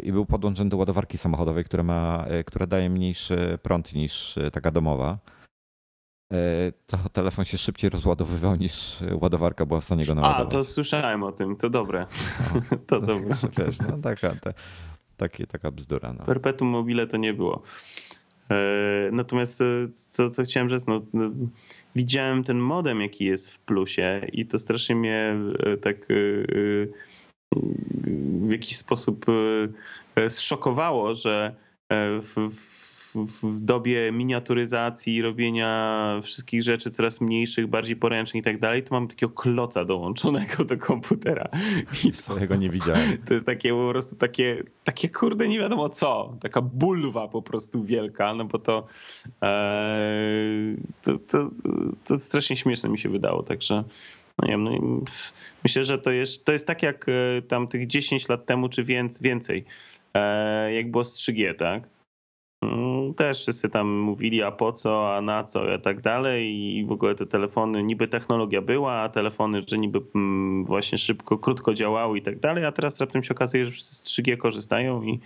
[0.03, 5.17] I był podłączony do ładowarki samochodowej, która, ma, która daje mniejszy prąd niż taka domowa
[5.17, 5.36] E,
[6.87, 10.47] to telefon się szybciej rozładowywał niż ładowarka była w stanie go naładować.
[10.47, 12.05] A, to słyszałem o tym, to dobre.
[12.53, 13.35] No, to, to dobre.
[13.57, 14.53] Wiesz, no taka, ta,
[15.17, 16.13] taki, taka bzdura.
[16.13, 16.25] No.
[16.25, 17.63] Perpetuum mobile to nie było.
[18.49, 18.55] E,
[19.11, 21.29] natomiast e, co, co chciałem rzec, no, no,
[21.95, 25.35] widziałem ten modem, jaki jest w plusie i to strasznie mnie
[25.81, 25.95] tak
[28.41, 29.25] w jakiś sposób
[30.29, 31.55] zszokowało, że
[32.21, 38.83] w, w w, dobie miniaturyzacji, robienia wszystkich rzeczy coraz mniejszych, bardziej poręcznych i tak dalej,
[38.83, 41.49] to mam takiego kloca dołączonego do komputera.
[42.05, 42.11] I
[42.47, 43.17] to, nie widziałem.
[43.25, 47.83] To jest takie po prostu takie, takie kurde nie wiadomo co, taka bulwa po prostu
[47.83, 48.87] wielka, no bo to,
[49.43, 51.49] e, to, to,
[52.05, 53.83] to strasznie śmieszne mi się wydało, także
[54.37, 54.71] no nie wiem, no,
[55.63, 58.83] myślę, że to jest, to jest tak jak e, tam tych 10 lat temu, czy
[59.21, 59.65] więcej,
[60.13, 61.89] e, jak było z 3G, tak?
[63.07, 66.55] Mm, też wszyscy tam mówili, a po co, a na co, i tak dalej.
[66.55, 71.37] I w ogóle te telefony, niby technologia była, a telefony, że niby mm, właśnie szybko,
[71.37, 75.03] krótko działały i tak dalej, a teraz raptem się okazuje, że wszyscy z 3G korzystają
[75.03, 75.19] i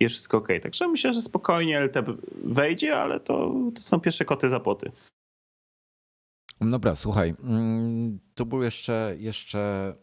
[0.00, 0.48] jest wszystko ok.
[0.62, 2.04] Także myślę, że spokojnie LTE
[2.44, 4.92] wejdzie, ale to, to są pierwsze koty za poty.
[6.60, 9.94] Dobra, słuchaj, mm, tu był jeszcze, jeszcze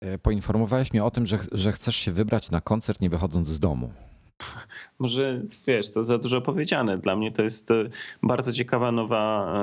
[0.00, 3.60] e, poinformowałeś mnie o tym, że, że chcesz się wybrać na koncert nie wychodząc z
[3.60, 3.92] domu.
[4.98, 6.98] Może wiesz, to za dużo powiedziane.
[6.98, 7.88] Dla mnie to jest e,
[8.22, 9.54] bardzo ciekawa nowa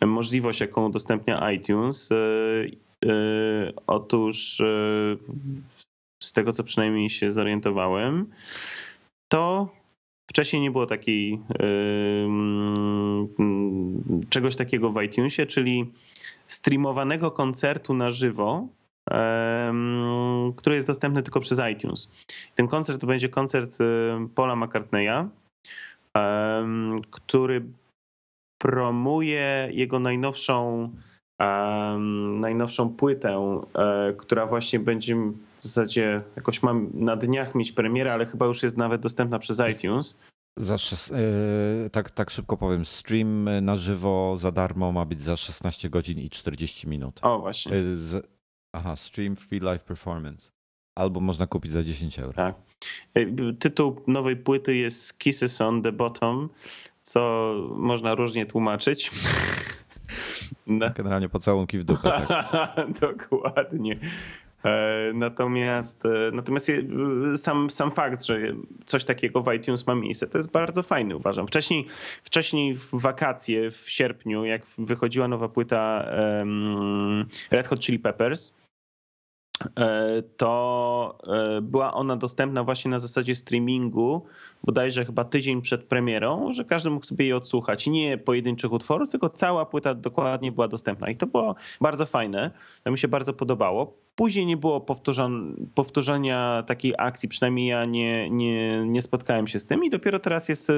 [0.00, 2.12] możliwość, jaką udostępnia iTunes.
[2.12, 4.62] E, e, otóż
[6.22, 8.26] z tego, co przynajmniej się zorientowałem,
[9.28, 9.68] to
[10.30, 11.40] wcześniej nie było takiej
[14.28, 15.92] czegoś takiego w iTunesie, czyli
[16.46, 18.68] streamowanego koncertu na żywo
[20.56, 22.10] który jest dostępny tylko przez iTunes.
[22.54, 23.78] Ten koncert to będzie koncert
[24.34, 25.28] Paula McCartneya,
[27.10, 27.64] który
[28.62, 30.90] promuje jego najnowszą,
[32.40, 35.16] najnowszą płytę, e, która właśnie będzie
[35.60, 39.62] w zasadzie jakoś mam na dniach mieć premierę, ale chyba już jest nawet dostępna przez
[39.72, 40.18] iTunes.
[40.58, 40.76] Za,
[41.16, 46.18] yy, tak, tak szybko powiem, stream na żywo za darmo ma być za 16 godzin
[46.18, 47.20] i 40 minut.
[47.22, 47.76] O, właśnie.
[47.76, 48.28] Yy, z,
[48.72, 50.50] aha, stream free live performance.
[50.94, 52.32] Albo można kupić za 10 euro.
[52.32, 52.54] Tak.
[53.58, 56.48] Tytuł nowej płyty jest Kisses on the Bottom,
[57.02, 59.10] co można różnie tłumaczyć.
[60.66, 60.90] No.
[60.96, 62.26] Generalnie pocałunki w dupę.
[62.28, 62.76] Tak.
[63.00, 63.96] Dokładnie.
[64.64, 66.72] E, natomiast, e, natomiast
[67.36, 68.38] sam, sam fakt, że
[68.84, 71.46] coś takiego w iTunes ma miejsce, to jest bardzo fajny, uważam.
[71.46, 71.86] Wcześniej,
[72.22, 76.06] wcześniej w wakacje, w sierpniu, jak wychodziła nowa płyta
[76.38, 78.69] um, Red Hot Chili Peppers, E,
[80.36, 84.26] to e, była ona dostępna właśnie na zasadzie streamingu,
[84.64, 87.86] bodajże chyba tydzień przed premierą, że każdy mógł sobie jej odsłuchać.
[87.86, 91.10] Nie pojedynczych utworów, tylko cała płyta dokładnie była dostępna.
[91.10, 92.50] I to było bardzo fajne.
[92.84, 93.92] To mi się bardzo podobało.
[94.16, 94.86] Później nie było
[95.74, 99.84] powtórzenia takiej akcji, przynajmniej ja nie, nie, nie spotkałem się z tym.
[99.84, 100.74] I dopiero teraz jest e,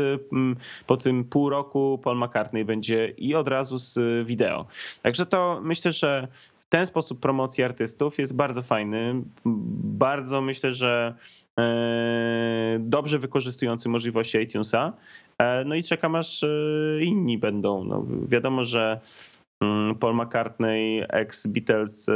[0.87, 4.67] po tym pół roku Paul McCartney będzie i od razu z wideo.
[5.03, 6.29] Także to myślę, że
[6.73, 9.23] ten sposób promocji artystów jest bardzo fajny.
[9.45, 11.15] Bardzo myślę, że
[11.59, 14.93] e, dobrze wykorzystujący możliwości iTunesa.
[15.39, 16.49] E, no i czekam aż e,
[17.01, 17.85] inni będą.
[17.85, 19.01] No, wiadomo, że
[19.63, 22.09] Mm, Paul McCartney, ex-Beatles,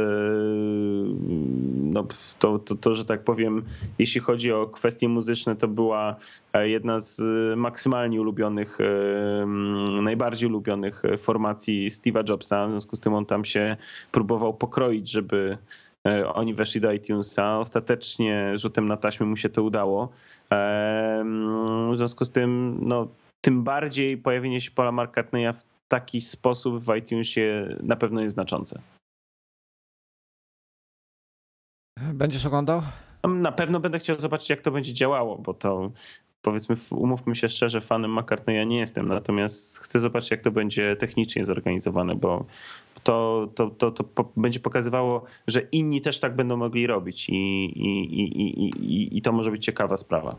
[1.97, 2.07] no
[2.39, 3.63] to, to, to, że tak powiem,
[3.99, 6.15] jeśli chodzi o kwestie muzyczne, to była
[6.53, 7.21] e, jedna z
[7.57, 9.45] maksymalnie ulubionych, e,
[10.01, 12.67] najbardziej ulubionych formacji Steve'a Jobsa.
[12.67, 13.77] W związku z tym on tam się
[14.11, 15.57] próbował pokroić, żeby
[16.07, 17.59] e, oni weszli do iTunesa.
[17.59, 20.09] Ostatecznie rzutem na taśmę mu się to udało.
[21.91, 23.07] W związku z tym, no,
[23.41, 28.79] tym bardziej pojawienie się Paula McCartneya w taki sposób w iTunesie na pewno jest znaczące.
[32.13, 32.81] Będziesz oglądał?
[33.27, 35.91] Na pewno będę chciał zobaczyć, jak to będzie działało, bo to
[36.41, 41.45] powiedzmy, umówmy się szczerze, fanem McCartneya nie jestem, natomiast chcę zobaczyć, jak to będzie technicznie
[41.45, 42.45] zorganizowane, bo
[43.03, 48.21] to, to, to, to będzie pokazywało, że inni też tak będą mogli robić i, i,
[48.21, 50.35] i, i, i to może być ciekawa sprawa.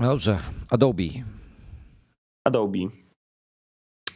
[0.00, 0.38] Dobrze,
[0.70, 1.04] Adobe.
[2.44, 2.78] Adobe.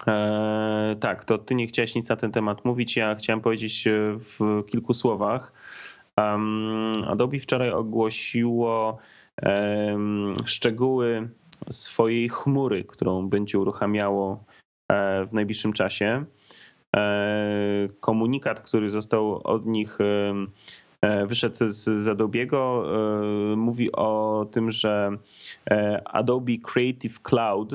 [0.06, 2.96] Eee, tak, to ty nie chciałeś nic na ten temat mówić.
[2.96, 5.52] Ja chciałem powiedzieć e, w kilku słowach.
[7.06, 8.98] Adobe wczoraj ogłosiło
[10.44, 11.28] szczegóły
[11.70, 14.44] swojej chmury, którą będzie uruchamiało
[14.92, 16.24] e, w najbliższym czasie.
[16.96, 19.98] E, komunikat, który został od nich
[21.26, 22.84] wyszedł z, z Adobe'ego,
[23.56, 25.10] mówi o tym, że
[26.04, 27.70] Adobe Creative Cloud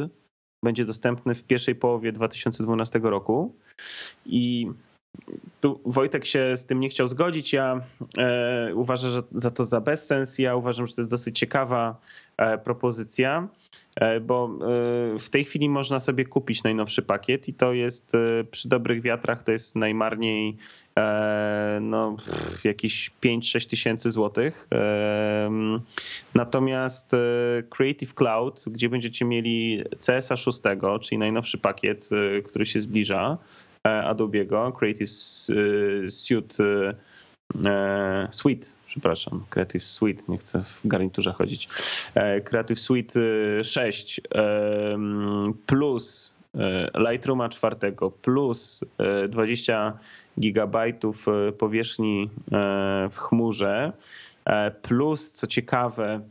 [0.63, 3.55] będzie dostępny w pierwszej połowie 2012 roku.
[4.25, 4.67] I
[5.61, 7.53] tu Wojtek się z tym nie chciał zgodzić.
[7.53, 7.81] Ja
[8.17, 10.39] e, uważam że za to za bezsens.
[10.39, 11.95] Ja uważam, że to jest dosyć ciekawa
[12.37, 13.47] e, propozycja,
[13.95, 14.49] e, bo
[15.15, 19.01] e, w tej chwili można sobie kupić najnowszy pakiet i to jest e, przy dobrych
[19.01, 20.57] wiatrach to jest najmarniej
[20.97, 24.67] e, no, pff, jakieś 5-6 tysięcy złotych.
[26.35, 27.11] Natomiast
[27.69, 30.61] Creative Cloud, gdzie będziecie mieli CSA 6,
[31.01, 32.09] czyli najnowszy pakiet,
[32.43, 33.37] który się zbliża,
[33.83, 36.63] Adobe'ego, Creative e, Suite,
[37.65, 41.69] e, Suite, przepraszam, Creative Suite, nie chcę w garniturze chodzić,
[42.43, 43.19] Creative Suite
[43.63, 44.21] 6
[45.65, 46.35] plus
[46.95, 47.75] Lightrooma 4
[48.21, 48.85] plus
[49.29, 49.99] 20
[50.39, 51.25] gigabajtów
[51.57, 52.29] powierzchni
[53.11, 53.93] w chmurze
[54.81, 56.21] plus co ciekawe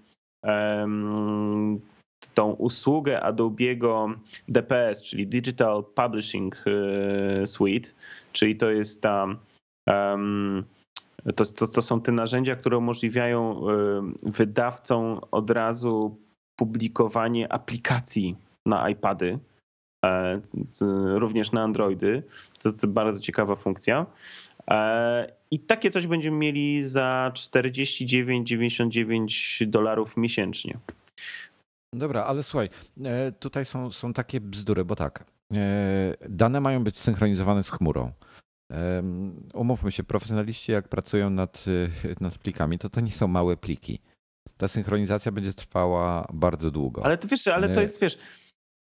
[2.35, 4.15] tą usługę Adobe'ego
[4.49, 7.89] DPS, czyli Digital Publishing e, Suite,
[8.33, 9.27] czyli to jest ta
[11.37, 13.73] to, to, to są te narzędzia, które umożliwiają e,
[14.23, 16.19] wydawcom od razu
[16.57, 19.39] publikowanie aplikacji na iPady,
[20.05, 20.41] e,
[21.19, 22.23] również na Androidy.
[22.63, 24.07] To jest bardzo ciekawa funkcja.
[25.51, 30.79] I takie coś będziemy mieli za 49,99 dolarów miesięcznie.
[31.93, 32.69] Dobra, ale słuchaj,
[33.05, 35.25] e, tutaj są, są takie bzdury, bo tak,
[35.55, 38.13] e, dane mają być synchronizowane z chmurą.
[39.55, 41.65] Umówmy się, profesjonaliści jak pracują nad,
[42.05, 44.01] e, nad plikami, to to nie są małe pliki.
[44.57, 47.05] Ta synchronizacja będzie trwała bardzo długo.
[47.05, 48.19] Ale to wiesz, ale to jest, wiesz...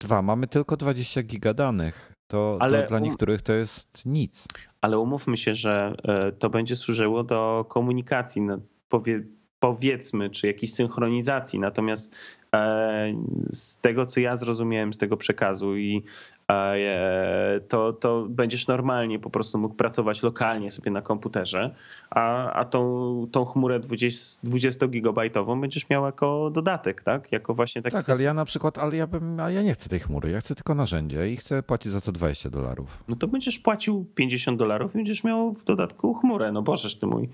[0.01, 2.13] Dwa, mamy tylko 20 giga danych.
[2.31, 4.49] To, ale to dla niektórych to jest nic.
[4.81, 5.95] Ale umówmy się, że
[6.39, 8.43] to będzie służyło do komunikacji.
[8.43, 9.23] No, powie,
[9.61, 11.59] powiedzmy, czy jakiejś synchronizacji.
[11.59, 12.17] Natomiast
[12.55, 13.15] e,
[13.51, 16.03] z tego, co ja zrozumiałem z tego przekazu i
[16.51, 21.75] e, to, to będziesz normalnie po prostu mógł pracować lokalnie sobie na komputerze,
[22.11, 27.33] a, a tą, tą chmurę 20, 20 gigabajtową będziesz miał jako dodatek, tak?
[27.33, 29.89] Jako właśnie taki Tak, ale ja na przykład, ale ja bym, a ja nie chcę
[29.89, 33.05] tej chmury, ja chcę tylko narzędzie i chcę płacić za to 20 dolarów.
[33.09, 36.53] No to będziesz płacił 50 dolarów i będziesz miał w dodatku chmurę.
[36.53, 37.29] No bożeż ty mój.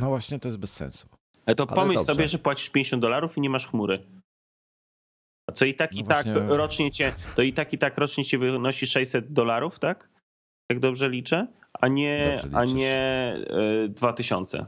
[0.00, 1.21] No właśnie, to jest bez sensu.
[1.46, 2.14] Ale to Ale pomyśl dobrze.
[2.14, 4.06] sobie, że płacisz 50 dolarów i nie masz chmury.
[5.48, 7.98] A co i tak, No i tak właśnie- rocznie cię, to i tak, i tak
[7.98, 10.08] rocznie cię wynosi 600 dolarów, tak?
[10.70, 11.46] Jak dobrze liczę?
[11.72, 13.34] A nie, a nie
[13.84, 14.66] y, 2000.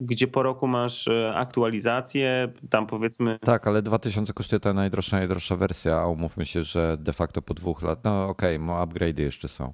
[0.00, 3.38] Gdzie po roku masz y, aktualizację, tam powiedzmy.
[3.38, 7.54] Tak, ale 2000 kosztuje ta najdroższa, najdroższa wersja, a umówmy się, że de facto po
[7.54, 9.72] dwóch lat, no okej, okay, upgrade'y jeszcze są.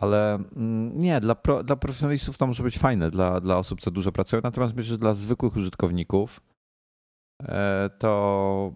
[0.00, 3.90] Ale mm, nie, dla, pro, dla profesjonalistów to może być fajne, dla, dla osób, co
[3.90, 6.40] dużo pracują, natomiast myślę, że dla zwykłych użytkowników
[7.42, 8.72] e, to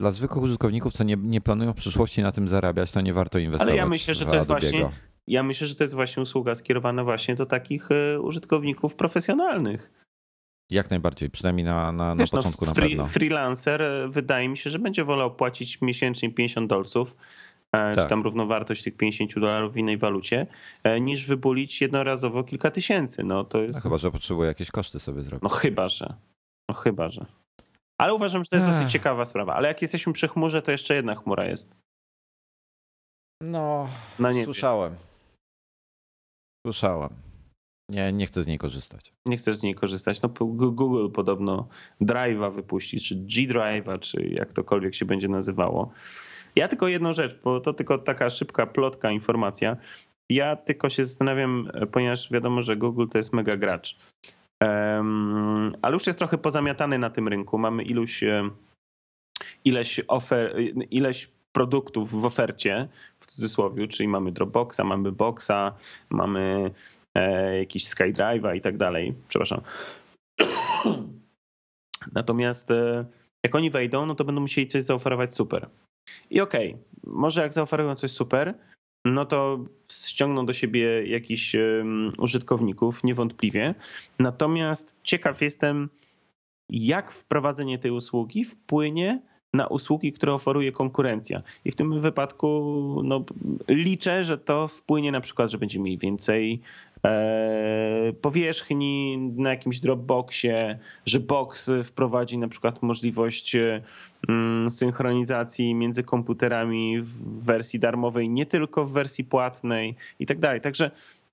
[0.00, 3.38] dla zwykłych użytkowników, co nie, nie planują w przyszłości na tym zarabiać, to nie warto
[3.38, 4.90] inwestować myślę, że w to jest właśnie-
[5.26, 9.90] Ja myślę, że to jest właśnie usługa skierowana właśnie do takich y, użytkowników profesjonalnych.
[10.70, 13.04] Jak najbardziej, przynajmniej na, na, na Wiesz, no, początku na free- pewno.
[13.04, 17.16] Freelancer e, wydaje mi się, że będzie wolał płacić miesięcznie 50 dolców,
[17.76, 18.08] e, czy Tak.
[18.08, 20.46] tam równowartość tych 50 dolarów w innej walucie,
[20.84, 23.24] e, niż wybulić jednorazowo kilka tysięcy.
[23.24, 23.82] No to jest.
[23.82, 25.42] chyba, że potrzebuje jakieś koszty sobie zrobić.
[25.42, 26.14] No chyba, że.
[26.68, 27.26] No chyba, że.
[28.00, 28.74] Ale uważam, że to jest Ech.
[28.74, 29.54] dosyć ciekawa sprawa.
[29.54, 31.74] Ale jak jesteśmy przy chmurze, to jeszcze jedna chmura jest.
[33.42, 33.88] No,
[34.44, 34.94] słyszałem.
[36.66, 37.10] Słyszałem.
[37.90, 39.12] Nie, nie chcę z niej korzystać.
[39.26, 40.22] Nie chcesz z niej korzystać.
[40.22, 41.68] No Google podobno
[42.00, 45.92] Drive'a wypuści, czy G-Drive'a, czy jak tokolwiek się będzie nazywało.
[46.56, 49.76] Ja tylko jedną rzecz, bo to tylko taka szybka plotka, informacja.
[50.30, 53.96] Ja tylko się zastanawiam, e, ponieważ wiadomo, że Google to jest mega gracz.
[54.62, 57.58] Em, ale już jest trochę pozamiatany na tym rynku.
[57.58, 58.50] Mamy iluś, e,
[59.64, 62.88] ileś, ofer, e, ileś produktów w ofercie,
[63.20, 65.74] w cudzysłowie, czyli mamy Dropboxa, mamy Boxa,
[66.10, 66.70] mamy
[67.14, 69.14] e, jakiś SkyDrive'a i tak dalej.
[69.28, 69.60] Przepraszam.
[72.12, 73.04] Natomiast e,
[73.44, 75.68] jak oni wejdą, no to będą musieli coś zaoferować super.
[76.30, 78.54] I okej, może jak zaoferują coś super,
[79.04, 81.56] no to ściągną do siebie jakichś
[82.18, 83.74] użytkowników, niewątpliwie.
[84.18, 85.88] Natomiast ciekaw jestem,
[86.70, 89.22] jak wprowadzenie tej usługi wpłynie
[89.54, 91.42] na usługi, które oferuje konkurencja.
[91.64, 93.24] I w tym wypadku no,
[93.68, 96.60] liczę, że to wpłynie na przykład, że będziemy mieli więcej
[97.04, 103.82] e, powierzchni na jakimś Dropboxie, że Box wprowadzi na przykład możliwość e,
[104.28, 110.60] mm, synchronizacji między komputerami w wersji darmowej, nie tylko w wersji płatnej i tak dalej.
[110.60, 110.90] Także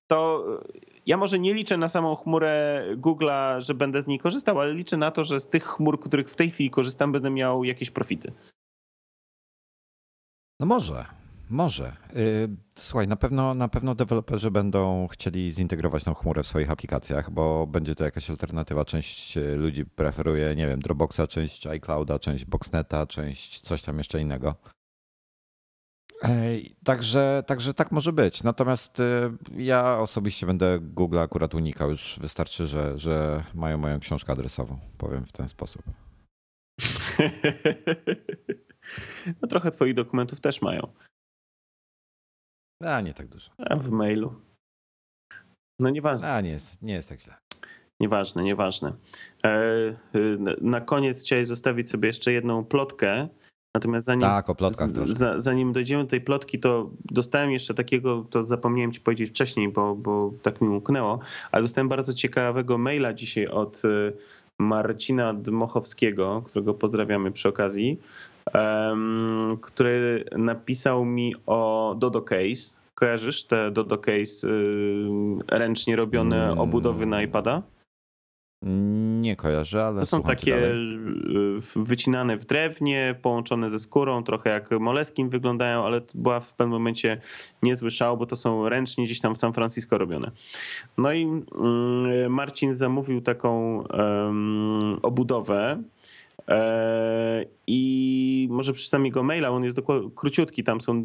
[0.07, 0.45] to
[0.75, 4.73] e, ja może nie liczę na samą chmurę Google'a, że będę z niej korzystał, ale
[4.73, 7.91] liczę na to, że z tych chmur, których w tej chwili korzystam, będę miał jakieś
[7.91, 8.31] profity.
[10.59, 11.05] No może,
[11.49, 11.95] może.
[12.15, 17.31] Yy, Słuchaj, na pewno, na pewno deweloperzy będą chcieli zintegrować tą chmurę w swoich aplikacjach,
[17.31, 18.85] bo będzie to jakaś alternatywa.
[18.85, 24.21] Część y, ludzi preferuje, nie wiem, Dropboxa, część iClouda, część Boxneta, część coś tam jeszcze
[24.21, 24.55] innego.
[26.83, 28.43] Także, także tak może być.
[28.43, 29.03] Natomiast y,
[29.55, 31.89] ja osobiście będę Google akurat unikał.
[31.89, 34.79] Już wystarczy, że, że mają moją książkę adresową.
[34.97, 35.83] Powiem w ten sposób.
[39.41, 40.93] No trochę twoich dokumentów też mają.
[42.83, 43.51] A nie tak dużo.
[43.57, 44.41] A w mailu.
[45.79, 47.35] No nieważne, A nie jest, nie jest tak źle.
[47.99, 48.93] nieważne, nieważne.
[49.43, 49.61] E,
[50.15, 53.27] y, na koniec chciałem zostawić sobie jeszcze jedną plotkę.
[53.77, 58.25] Natomiast zanim, Tak, o plotkach z- zanim dojdziemy do tej plotki, to dostałem jeszcze takiego,
[58.29, 61.19] to zapomniałem ci powiedzieć wcześniej, bo, bo tak mi umknęło,
[61.51, 64.13] ale dostałem bardzo ciekawego maila dzisiaj od y,
[64.59, 67.99] Marcina Dmochowskiego, którego pozdrawiamy przy okazji,
[69.61, 72.77] który napisał mi o Dodo Case.
[72.95, 74.49] Kojarzysz te Dodo Case y,
[75.47, 76.59] ręcznie robione Mm.
[76.59, 77.61] obudowy na iPada?
[78.61, 80.75] Nie kojarzę, ale To są takie y,
[81.75, 86.71] wycinane w drewnie, połączone ze skórą, trochę jak moleskin wyglądają, ale to była w pewnym
[86.71, 87.21] momencie
[87.63, 90.31] niezły szał, bo to są ręcznie gdzieś tam w San Francisco robione.
[90.97, 95.83] No i mm, Marcin zamówił taką em, obudowę
[96.47, 99.81] E, I może przeczytam jego maila, on jest
[100.15, 101.03] króciutki, tam są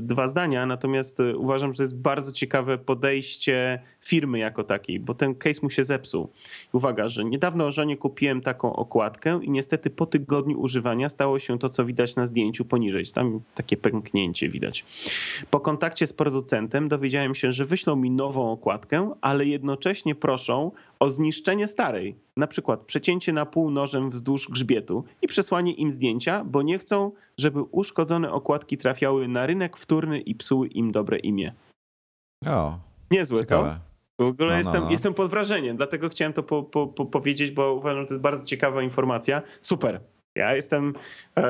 [0.00, 5.14] dwa zdania, natomiast e, uważam, że to jest bardzo ciekawe podejście firmy jako takiej, bo
[5.14, 6.28] ten case mu się zepsuł.
[6.72, 11.58] Uwaga, że niedawno o żonie kupiłem taką okładkę i niestety po tygodniu używania stało się
[11.58, 13.04] to, co widać na zdjęciu poniżej.
[13.14, 14.84] Tam takie pęknięcie widać.
[15.50, 21.10] Po kontakcie z producentem dowiedziałem się, że wyślą mi nową okładkę, ale jednocześnie proszą o
[21.10, 26.62] zniszczenie starej, na przykład przecięcie na pół nożem wzdłuż grzbietu i przesłanie im zdjęcia, bo
[26.62, 31.52] nie chcą, żeby uszkodzone okładki trafiały na rynek wtórny i psuły im dobre imię.
[32.46, 32.78] O,
[33.10, 33.76] Niezłe, ciekawe.
[34.18, 34.24] co?
[34.24, 34.90] W ogóle No, no, jestem, no.
[34.90, 38.22] jestem pod wrażeniem, dlatego chciałem to po, po, po powiedzieć, bo uważam, że to jest
[38.22, 39.42] bardzo ciekawa informacja.
[39.60, 40.00] Super.
[40.36, 40.94] Ja jestem,
[41.36, 41.42] e,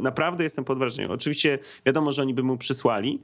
[0.00, 1.10] naprawdę jestem pod wrażeniem.
[1.10, 3.20] Oczywiście wiadomo, że oni by mu przysłali,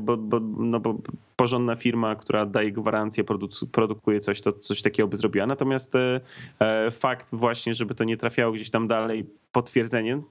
[0.00, 0.98] bo, bo, no bo
[1.36, 3.24] porządna firma, która daje gwarancję,
[3.72, 5.46] produkuje coś, to coś takiego by zrobiła.
[5.46, 6.20] Natomiast e,
[6.58, 10.22] e, fakt właśnie, żeby to nie trafiało gdzieś tam dalej, potwierdzenie,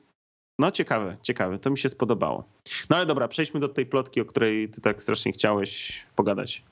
[0.60, 2.44] no ciekawe, ciekawe, to mi się spodobało.
[2.90, 6.64] No ale dobra, przejdźmy do tej plotki, o której ty tak strasznie chciałeś pogadać.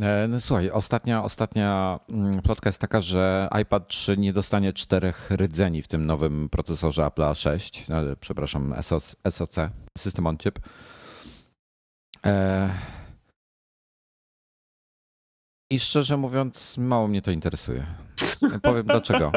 [0.00, 5.30] E, No, słuchaj, ostatnia, ostatnia mm, plotka jest taka, że iPad 3 nie dostanie czterech
[5.30, 9.56] rdzeni w tym nowym procesorze Apple A6, no, przepraszam, SOC, SoC,
[9.98, 10.58] System on Chip.
[12.26, 12.70] E,
[15.72, 17.86] I szczerze mówiąc, mało mnie to interesuje.
[18.62, 19.32] Powiem dlaczego.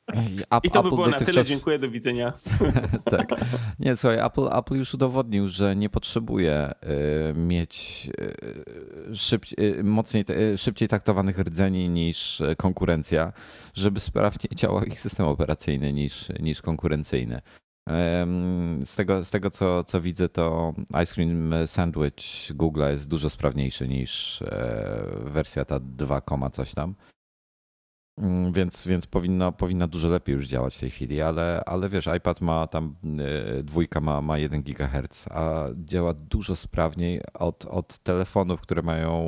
[0.64, 2.32] I to by było na tyle, dziękuję, do widzenia.
[3.04, 3.28] tak.
[3.78, 6.70] Nie, słuchaj, Apple, Apple już udowodnił, że nie potrzebuje
[7.30, 8.08] y, mieć
[9.10, 10.24] y, szybciej, mocniej,
[10.56, 13.32] szybciej taktowanych rdzeni niż konkurencja,
[13.74, 17.40] żeby sprawniej działał ich system operacyjny niż, niż konkurencyjny.
[18.84, 23.88] Z tego, z tego co, co widzę, to Ice Cream Sandwich Google jest dużo sprawniejszy
[23.88, 26.22] niż e, wersja ta 2,
[26.52, 26.94] coś tam.
[28.18, 32.08] Mm, Więc, więc powinno, powinna dużo lepiej już działać w tej chwili, ale, ale wiesz,
[32.16, 32.96] iPad ma tam
[33.58, 39.26] e, dwójka ma, ma 1 GHz, a działa dużo sprawniej od, od telefonów, które mają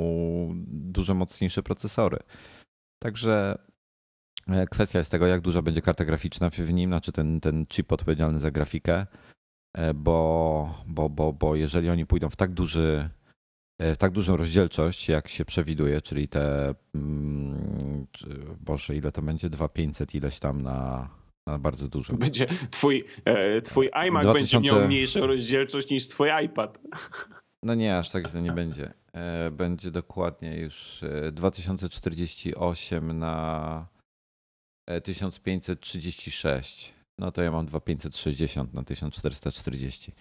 [0.67, 2.17] dużo mocniejsze procesory.
[3.03, 3.57] Także
[4.71, 8.39] kwestia jest tego, jak duża będzie karta graficzna w nim, znaczy ten, ten chip odpowiedzialny
[8.39, 9.05] za grafikę,
[9.73, 13.09] e, bo, bo, bo, bo jeżeli oni pójdą w tak duży
[13.81, 18.07] w tak dużą rozdzielczość, jak się przewiduje, czyli te, mm,
[18.61, 19.49] Boże, ile to będzie?
[19.49, 21.09] 2500 ileś tam na,
[21.47, 22.13] na bardzo dużo.
[22.17, 26.79] Będzie twój, e, twój iMac 2000 będzie miał mniejszą rozdzielczość niż twój iPad.
[27.63, 28.93] No nie, aż tak źle nie będzie.
[29.13, 33.98] E, Będzie dokładnie już e, 2048 na e,
[35.03, 36.93] 1536.
[37.17, 40.11] No to ja mam 2560 na 1440.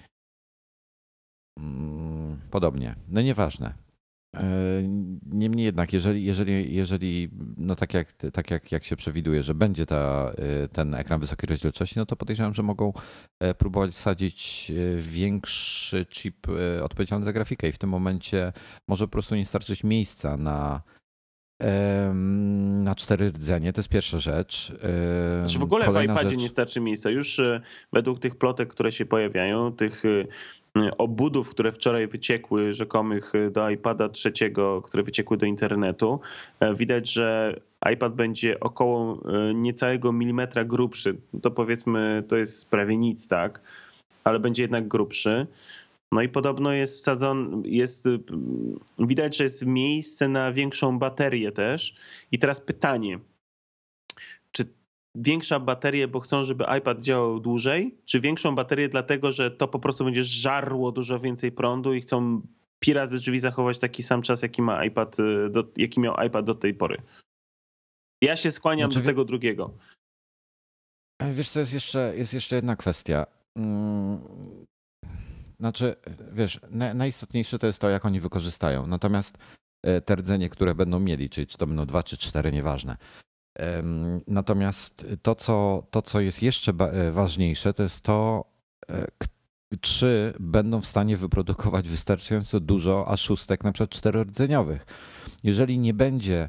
[1.58, 2.94] Mm, Podobnie.
[3.08, 3.74] No nieważne.
[4.36, 4.48] E,
[5.32, 9.86] Niemniej jednak, jeżeli, jeżeli, jeżeli no tak, jak, tak jak, jak się przewiduje, że będzie
[9.86, 10.32] ta,
[10.64, 12.92] e, ten ekran wysokiej rozdzielczości, no to podejrzewam, że mogą
[13.40, 16.46] e, próbować wsadzić większy chip
[16.82, 18.52] odpowiedzialny za grafikę i w tym momencie
[18.88, 20.82] może po prostu nie starczyć miejsca na,
[22.84, 23.72] na cztery rdzenie.
[23.72, 24.72] To jest pierwsza rzecz.
[24.82, 27.10] E, Znaczy w ogóle w Kolejna iPadzie rzecz- nie starczy miejsca.
[27.10, 27.60] Już e,
[27.92, 30.24] według tych plotek, które się pojawiają, tych e,
[30.98, 36.20] obudów, które wczoraj wyciekły, rzekomych e, do iPada trzeciego, które wyciekły do internetu,
[36.60, 37.56] e, widać, że
[37.92, 41.16] iPad będzie około e, niecałego milimetra grubszy.
[41.42, 43.60] To powiedzmy, to jest prawie nic, tak?
[44.24, 45.46] Ale będzie jednak grubszy.
[46.12, 48.08] No i podobno jest wsadzony, jest,
[48.98, 51.96] widać, że jest miejsce na większą baterię też.
[52.32, 53.18] I teraz pytanie,
[54.52, 54.64] czy
[55.14, 59.78] większa baterię, bo chcą, żeby iPad działał dłużej, czy większą baterię dlatego, że to po
[59.78, 62.42] prostu będzie żarło dużo więcej prądu i chcą
[62.78, 66.44] pi razy drzwi zachować taki sam czas, jaki ma iPad, y, do, jaki miał iPad
[66.44, 67.02] do tej pory.
[68.22, 69.70] Ja się skłaniam Znaczy, do tego drugiego.
[71.32, 73.26] Wiesz co, jest jeszcze, jest jeszcze jedna kwestia.
[75.60, 75.96] Znaczy,
[76.32, 78.86] wiesz, na- najistotniejsze to jest to, jak oni wykorzystają.
[78.86, 79.38] Natomiast
[79.82, 82.96] e, te rdzenie, które będą mieli, czyli czy to będą dwa, czy cztery, nieważne.
[84.26, 88.44] Natomiast to, co, to, co jest jeszcze e, ważniejsze, to jest to,
[88.90, 89.06] e,
[89.80, 94.86] czy będą w stanie wyprodukować wystarczająco dużo A6, na przykład czterordzeniowych.
[95.44, 96.48] Jeżeli nie będzie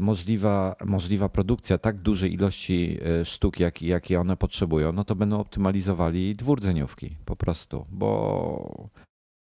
[0.00, 5.40] możliwa, możliwa produkcja tak dużej ilości e, sztuk, jak, jakie one potrzebują, no to będą
[5.40, 8.90] optymalizowali dwurdzeniówki po prostu, bo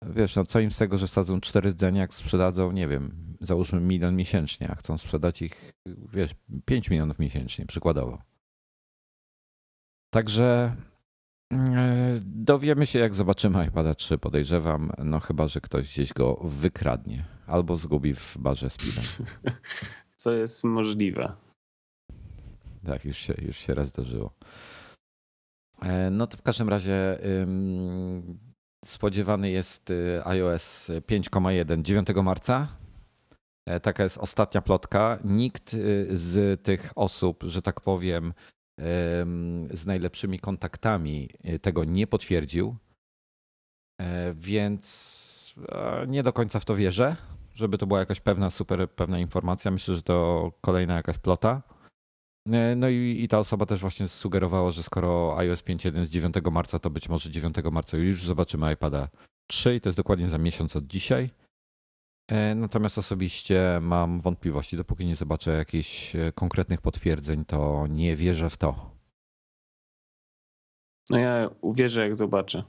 [0.07, 3.81] wiesz, no co im z tego, że wsadzą cztery rdzenia, jak sprzedadzą, nie wiem, załóżmy
[3.81, 5.73] milion miesięcznie, a chcą sprzedać ich,
[6.13, 6.35] wiesz,
[6.65, 8.23] 5 milionów miesięcznie, przykładowo.
[10.11, 10.77] Także
[11.53, 17.25] e, dowiemy się, jak zobaczymy iPada 3, podejrzewam, no chyba, że ktoś gdzieś go wykradnie
[17.47, 18.79] albo zgubi w barze z.
[20.23, 21.33] Co jest możliwe.
[22.87, 24.35] Tak, już się, już się raz zdarzyło.
[25.83, 27.19] E, no to w każdym razie
[28.85, 32.69] spodziewany jest y, iOS 5,1 9 marca.
[33.67, 35.19] E, taka jest ostatnia plotka.
[35.25, 38.33] Nikt y, z tych osób, że tak powiem,
[39.71, 42.77] z najlepszymi kontaktami y, tego nie potwierdził,
[44.01, 45.55] e, więc
[46.09, 47.17] nie do końca w to wierzę,
[47.55, 49.71] żeby to była jakaś pewna, super pewna informacja.
[49.71, 51.63] Myślę, że to kolejna jakaś plota.
[52.53, 56.35] E, no i, i ta osoba też właśnie sugerowała, że skoro iOS 5.1 z 9
[56.53, 59.09] marca, to być może 9 marca już zobaczymy iPada
[59.47, 61.31] 3 i to jest dokładnie za miesiąc od dzisiaj.
[62.31, 64.77] E, natomiast osobiście mam wątpliwości.
[64.77, 68.91] Dopóki nie zobaczę jakichś e, konkretnych potwierdzeń, to nie wierzę w to.
[71.11, 72.65] No ja uwierzę, jak zobaczę.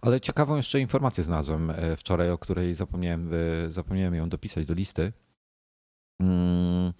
[0.00, 3.30] Ale ciekawą jeszcze informację znalazłem wczoraj, o której zapomniałem,
[3.68, 5.12] zapomniałem ją dopisać do listy.
[6.20, 6.92] Mm,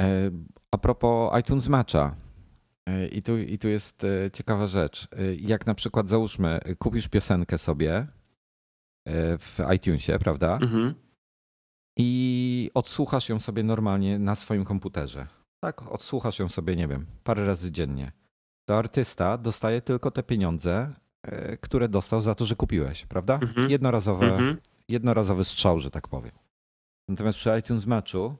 [0.00, 0.30] E,
[0.70, 2.16] a propos iTunes Matcha.
[2.86, 5.08] E, I tu, I tu jest e, ciekawa rzecz.
[5.36, 8.06] Jak na przykład załóżmy, kupisz piosenkę sobie
[9.38, 10.58] w iTunesie, prawda?
[10.62, 10.94] Mhm.
[11.98, 15.26] I odsłuchasz ją sobie normalnie na swoim komputerze.
[15.64, 18.12] Tak, odsłuchasz ją sobie, nie wiem, parę razy dziennie.
[18.68, 20.94] To artysta dostaje tylko te pieniądze,
[21.60, 23.34] które dostał za to, że kupiłeś, prawda?
[23.34, 23.70] Mhm.
[23.70, 24.56] Jednorazowe, mhm.
[24.88, 26.32] Jednorazowy strzał, że tak powiem.
[27.08, 28.36] Natomiast przy iTunes Matchu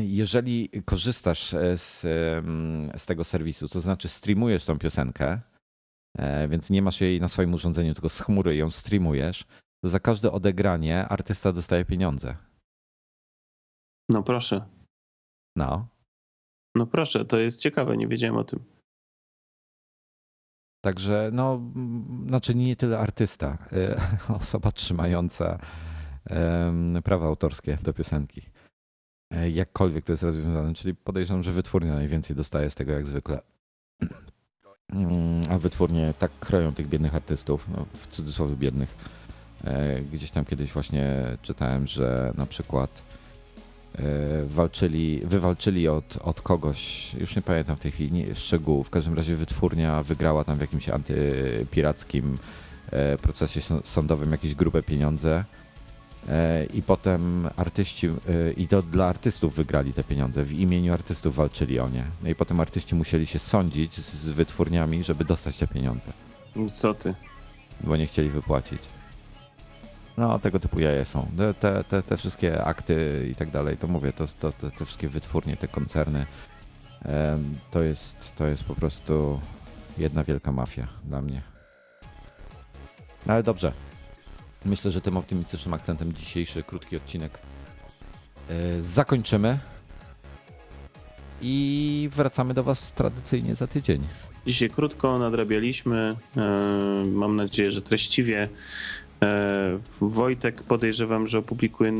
[0.00, 2.00] jeżeli korzystasz e, z,
[2.96, 5.40] z tego serwisu, to znaczy streamujesz tą piosenkę,
[6.18, 9.44] e, więc nie masz jej na swoim urządzeniu, tylko z chmury ją streamujesz,
[9.84, 12.36] to za każde odegranie artysta dostaje pieniądze.
[14.08, 14.64] No proszę.
[15.56, 15.88] No.
[16.74, 18.64] No proszę, to jest ciekawe, nie wiedziałem o tym.
[20.82, 21.60] Także, no,
[22.26, 24.00] znaczy nie tyle artysta, e,
[24.40, 25.58] osoba trzymająca
[27.04, 28.42] prawa autorskie do piosenki.
[29.30, 30.74] E, jakkolwiek to jest rozwiązane.
[30.74, 33.40] Czyli podejrzewam, że wytwórnia najwięcej dostaje z tego jak zwykle.
[34.88, 38.96] Mm, a wytwórnie tak kroją tych biednych artystów, no, w cudzysłowie biednych.
[39.64, 43.02] E, gdzieś tam kiedyś właśnie czytałem, że na przykład
[44.44, 49.14] walczyli, wywalczyli od, od kogoś, już nie pamiętam w tej chwili nie, szczegółów, w każdym
[49.14, 52.38] razie wytwórnia wygrała tam w jakimś antypirackim
[53.22, 55.44] procesie sądowym jakieś grube pieniądze
[56.28, 61.36] E, i potem artyści, e, i to dla artystów wygrali te pieniądze, w imieniu artystów
[61.36, 62.04] walczyli o nie.
[62.22, 66.06] No i potem artyści musieli się sądzić z wytwórniami, żeby dostać te pieniądze.
[66.72, 67.14] Co ty?
[67.80, 68.82] Bo nie chcieli wypłacić.
[70.16, 71.26] No, tego typu jaje są.
[71.60, 75.08] Te, te, te wszystkie akty i tak dalej, to mówię, to, to, te, te wszystkie
[75.08, 76.26] wytwórnie, te koncerny,
[77.70, 79.40] to jest, to jest po prostu
[79.98, 81.42] jedna wielka mafia dla mnie.
[83.26, 83.72] No, ale dobrze,
[84.64, 87.38] Myślę, że tym optymistycznym akcentem dzisiejszy krótki odcinek
[88.48, 89.58] e, zakończymy.
[91.44, 94.02] I wracamy do Was tradycyjnie za tydzień.
[94.46, 96.16] Dzisiaj krótko nadrabialiśmy.
[96.36, 96.40] E,
[97.06, 98.48] mam nadzieję, że treściwie.
[99.22, 101.92] E, Wojtek podejrzewam, że opublikuje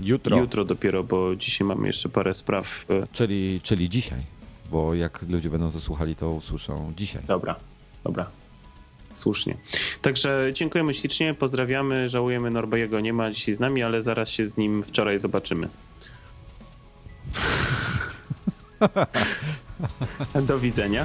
[0.00, 0.36] jutro.
[0.36, 2.86] jutro dopiero, bo dzisiaj mamy jeszcze parę spraw.
[3.12, 4.20] Czyli, czyli dzisiaj,
[4.70, 7.22] bo jak ludzie będą to słuchali, to usłyszą dzisiaj.
[7.26, 7.56] Dobra,
[8.04, 8.26] dobra.
[9.12, 9.56] Słusznie.
[10.02, 14.56] Także dziękujemy ślicznie, pozdrawiamy, żałujemy Norbejego nie ma dzisiaj z nami, ale zaraz się z
[14.56, 15.68] nim wczoraj zobaczymy.
[20.48, 21.04] Do widzenia.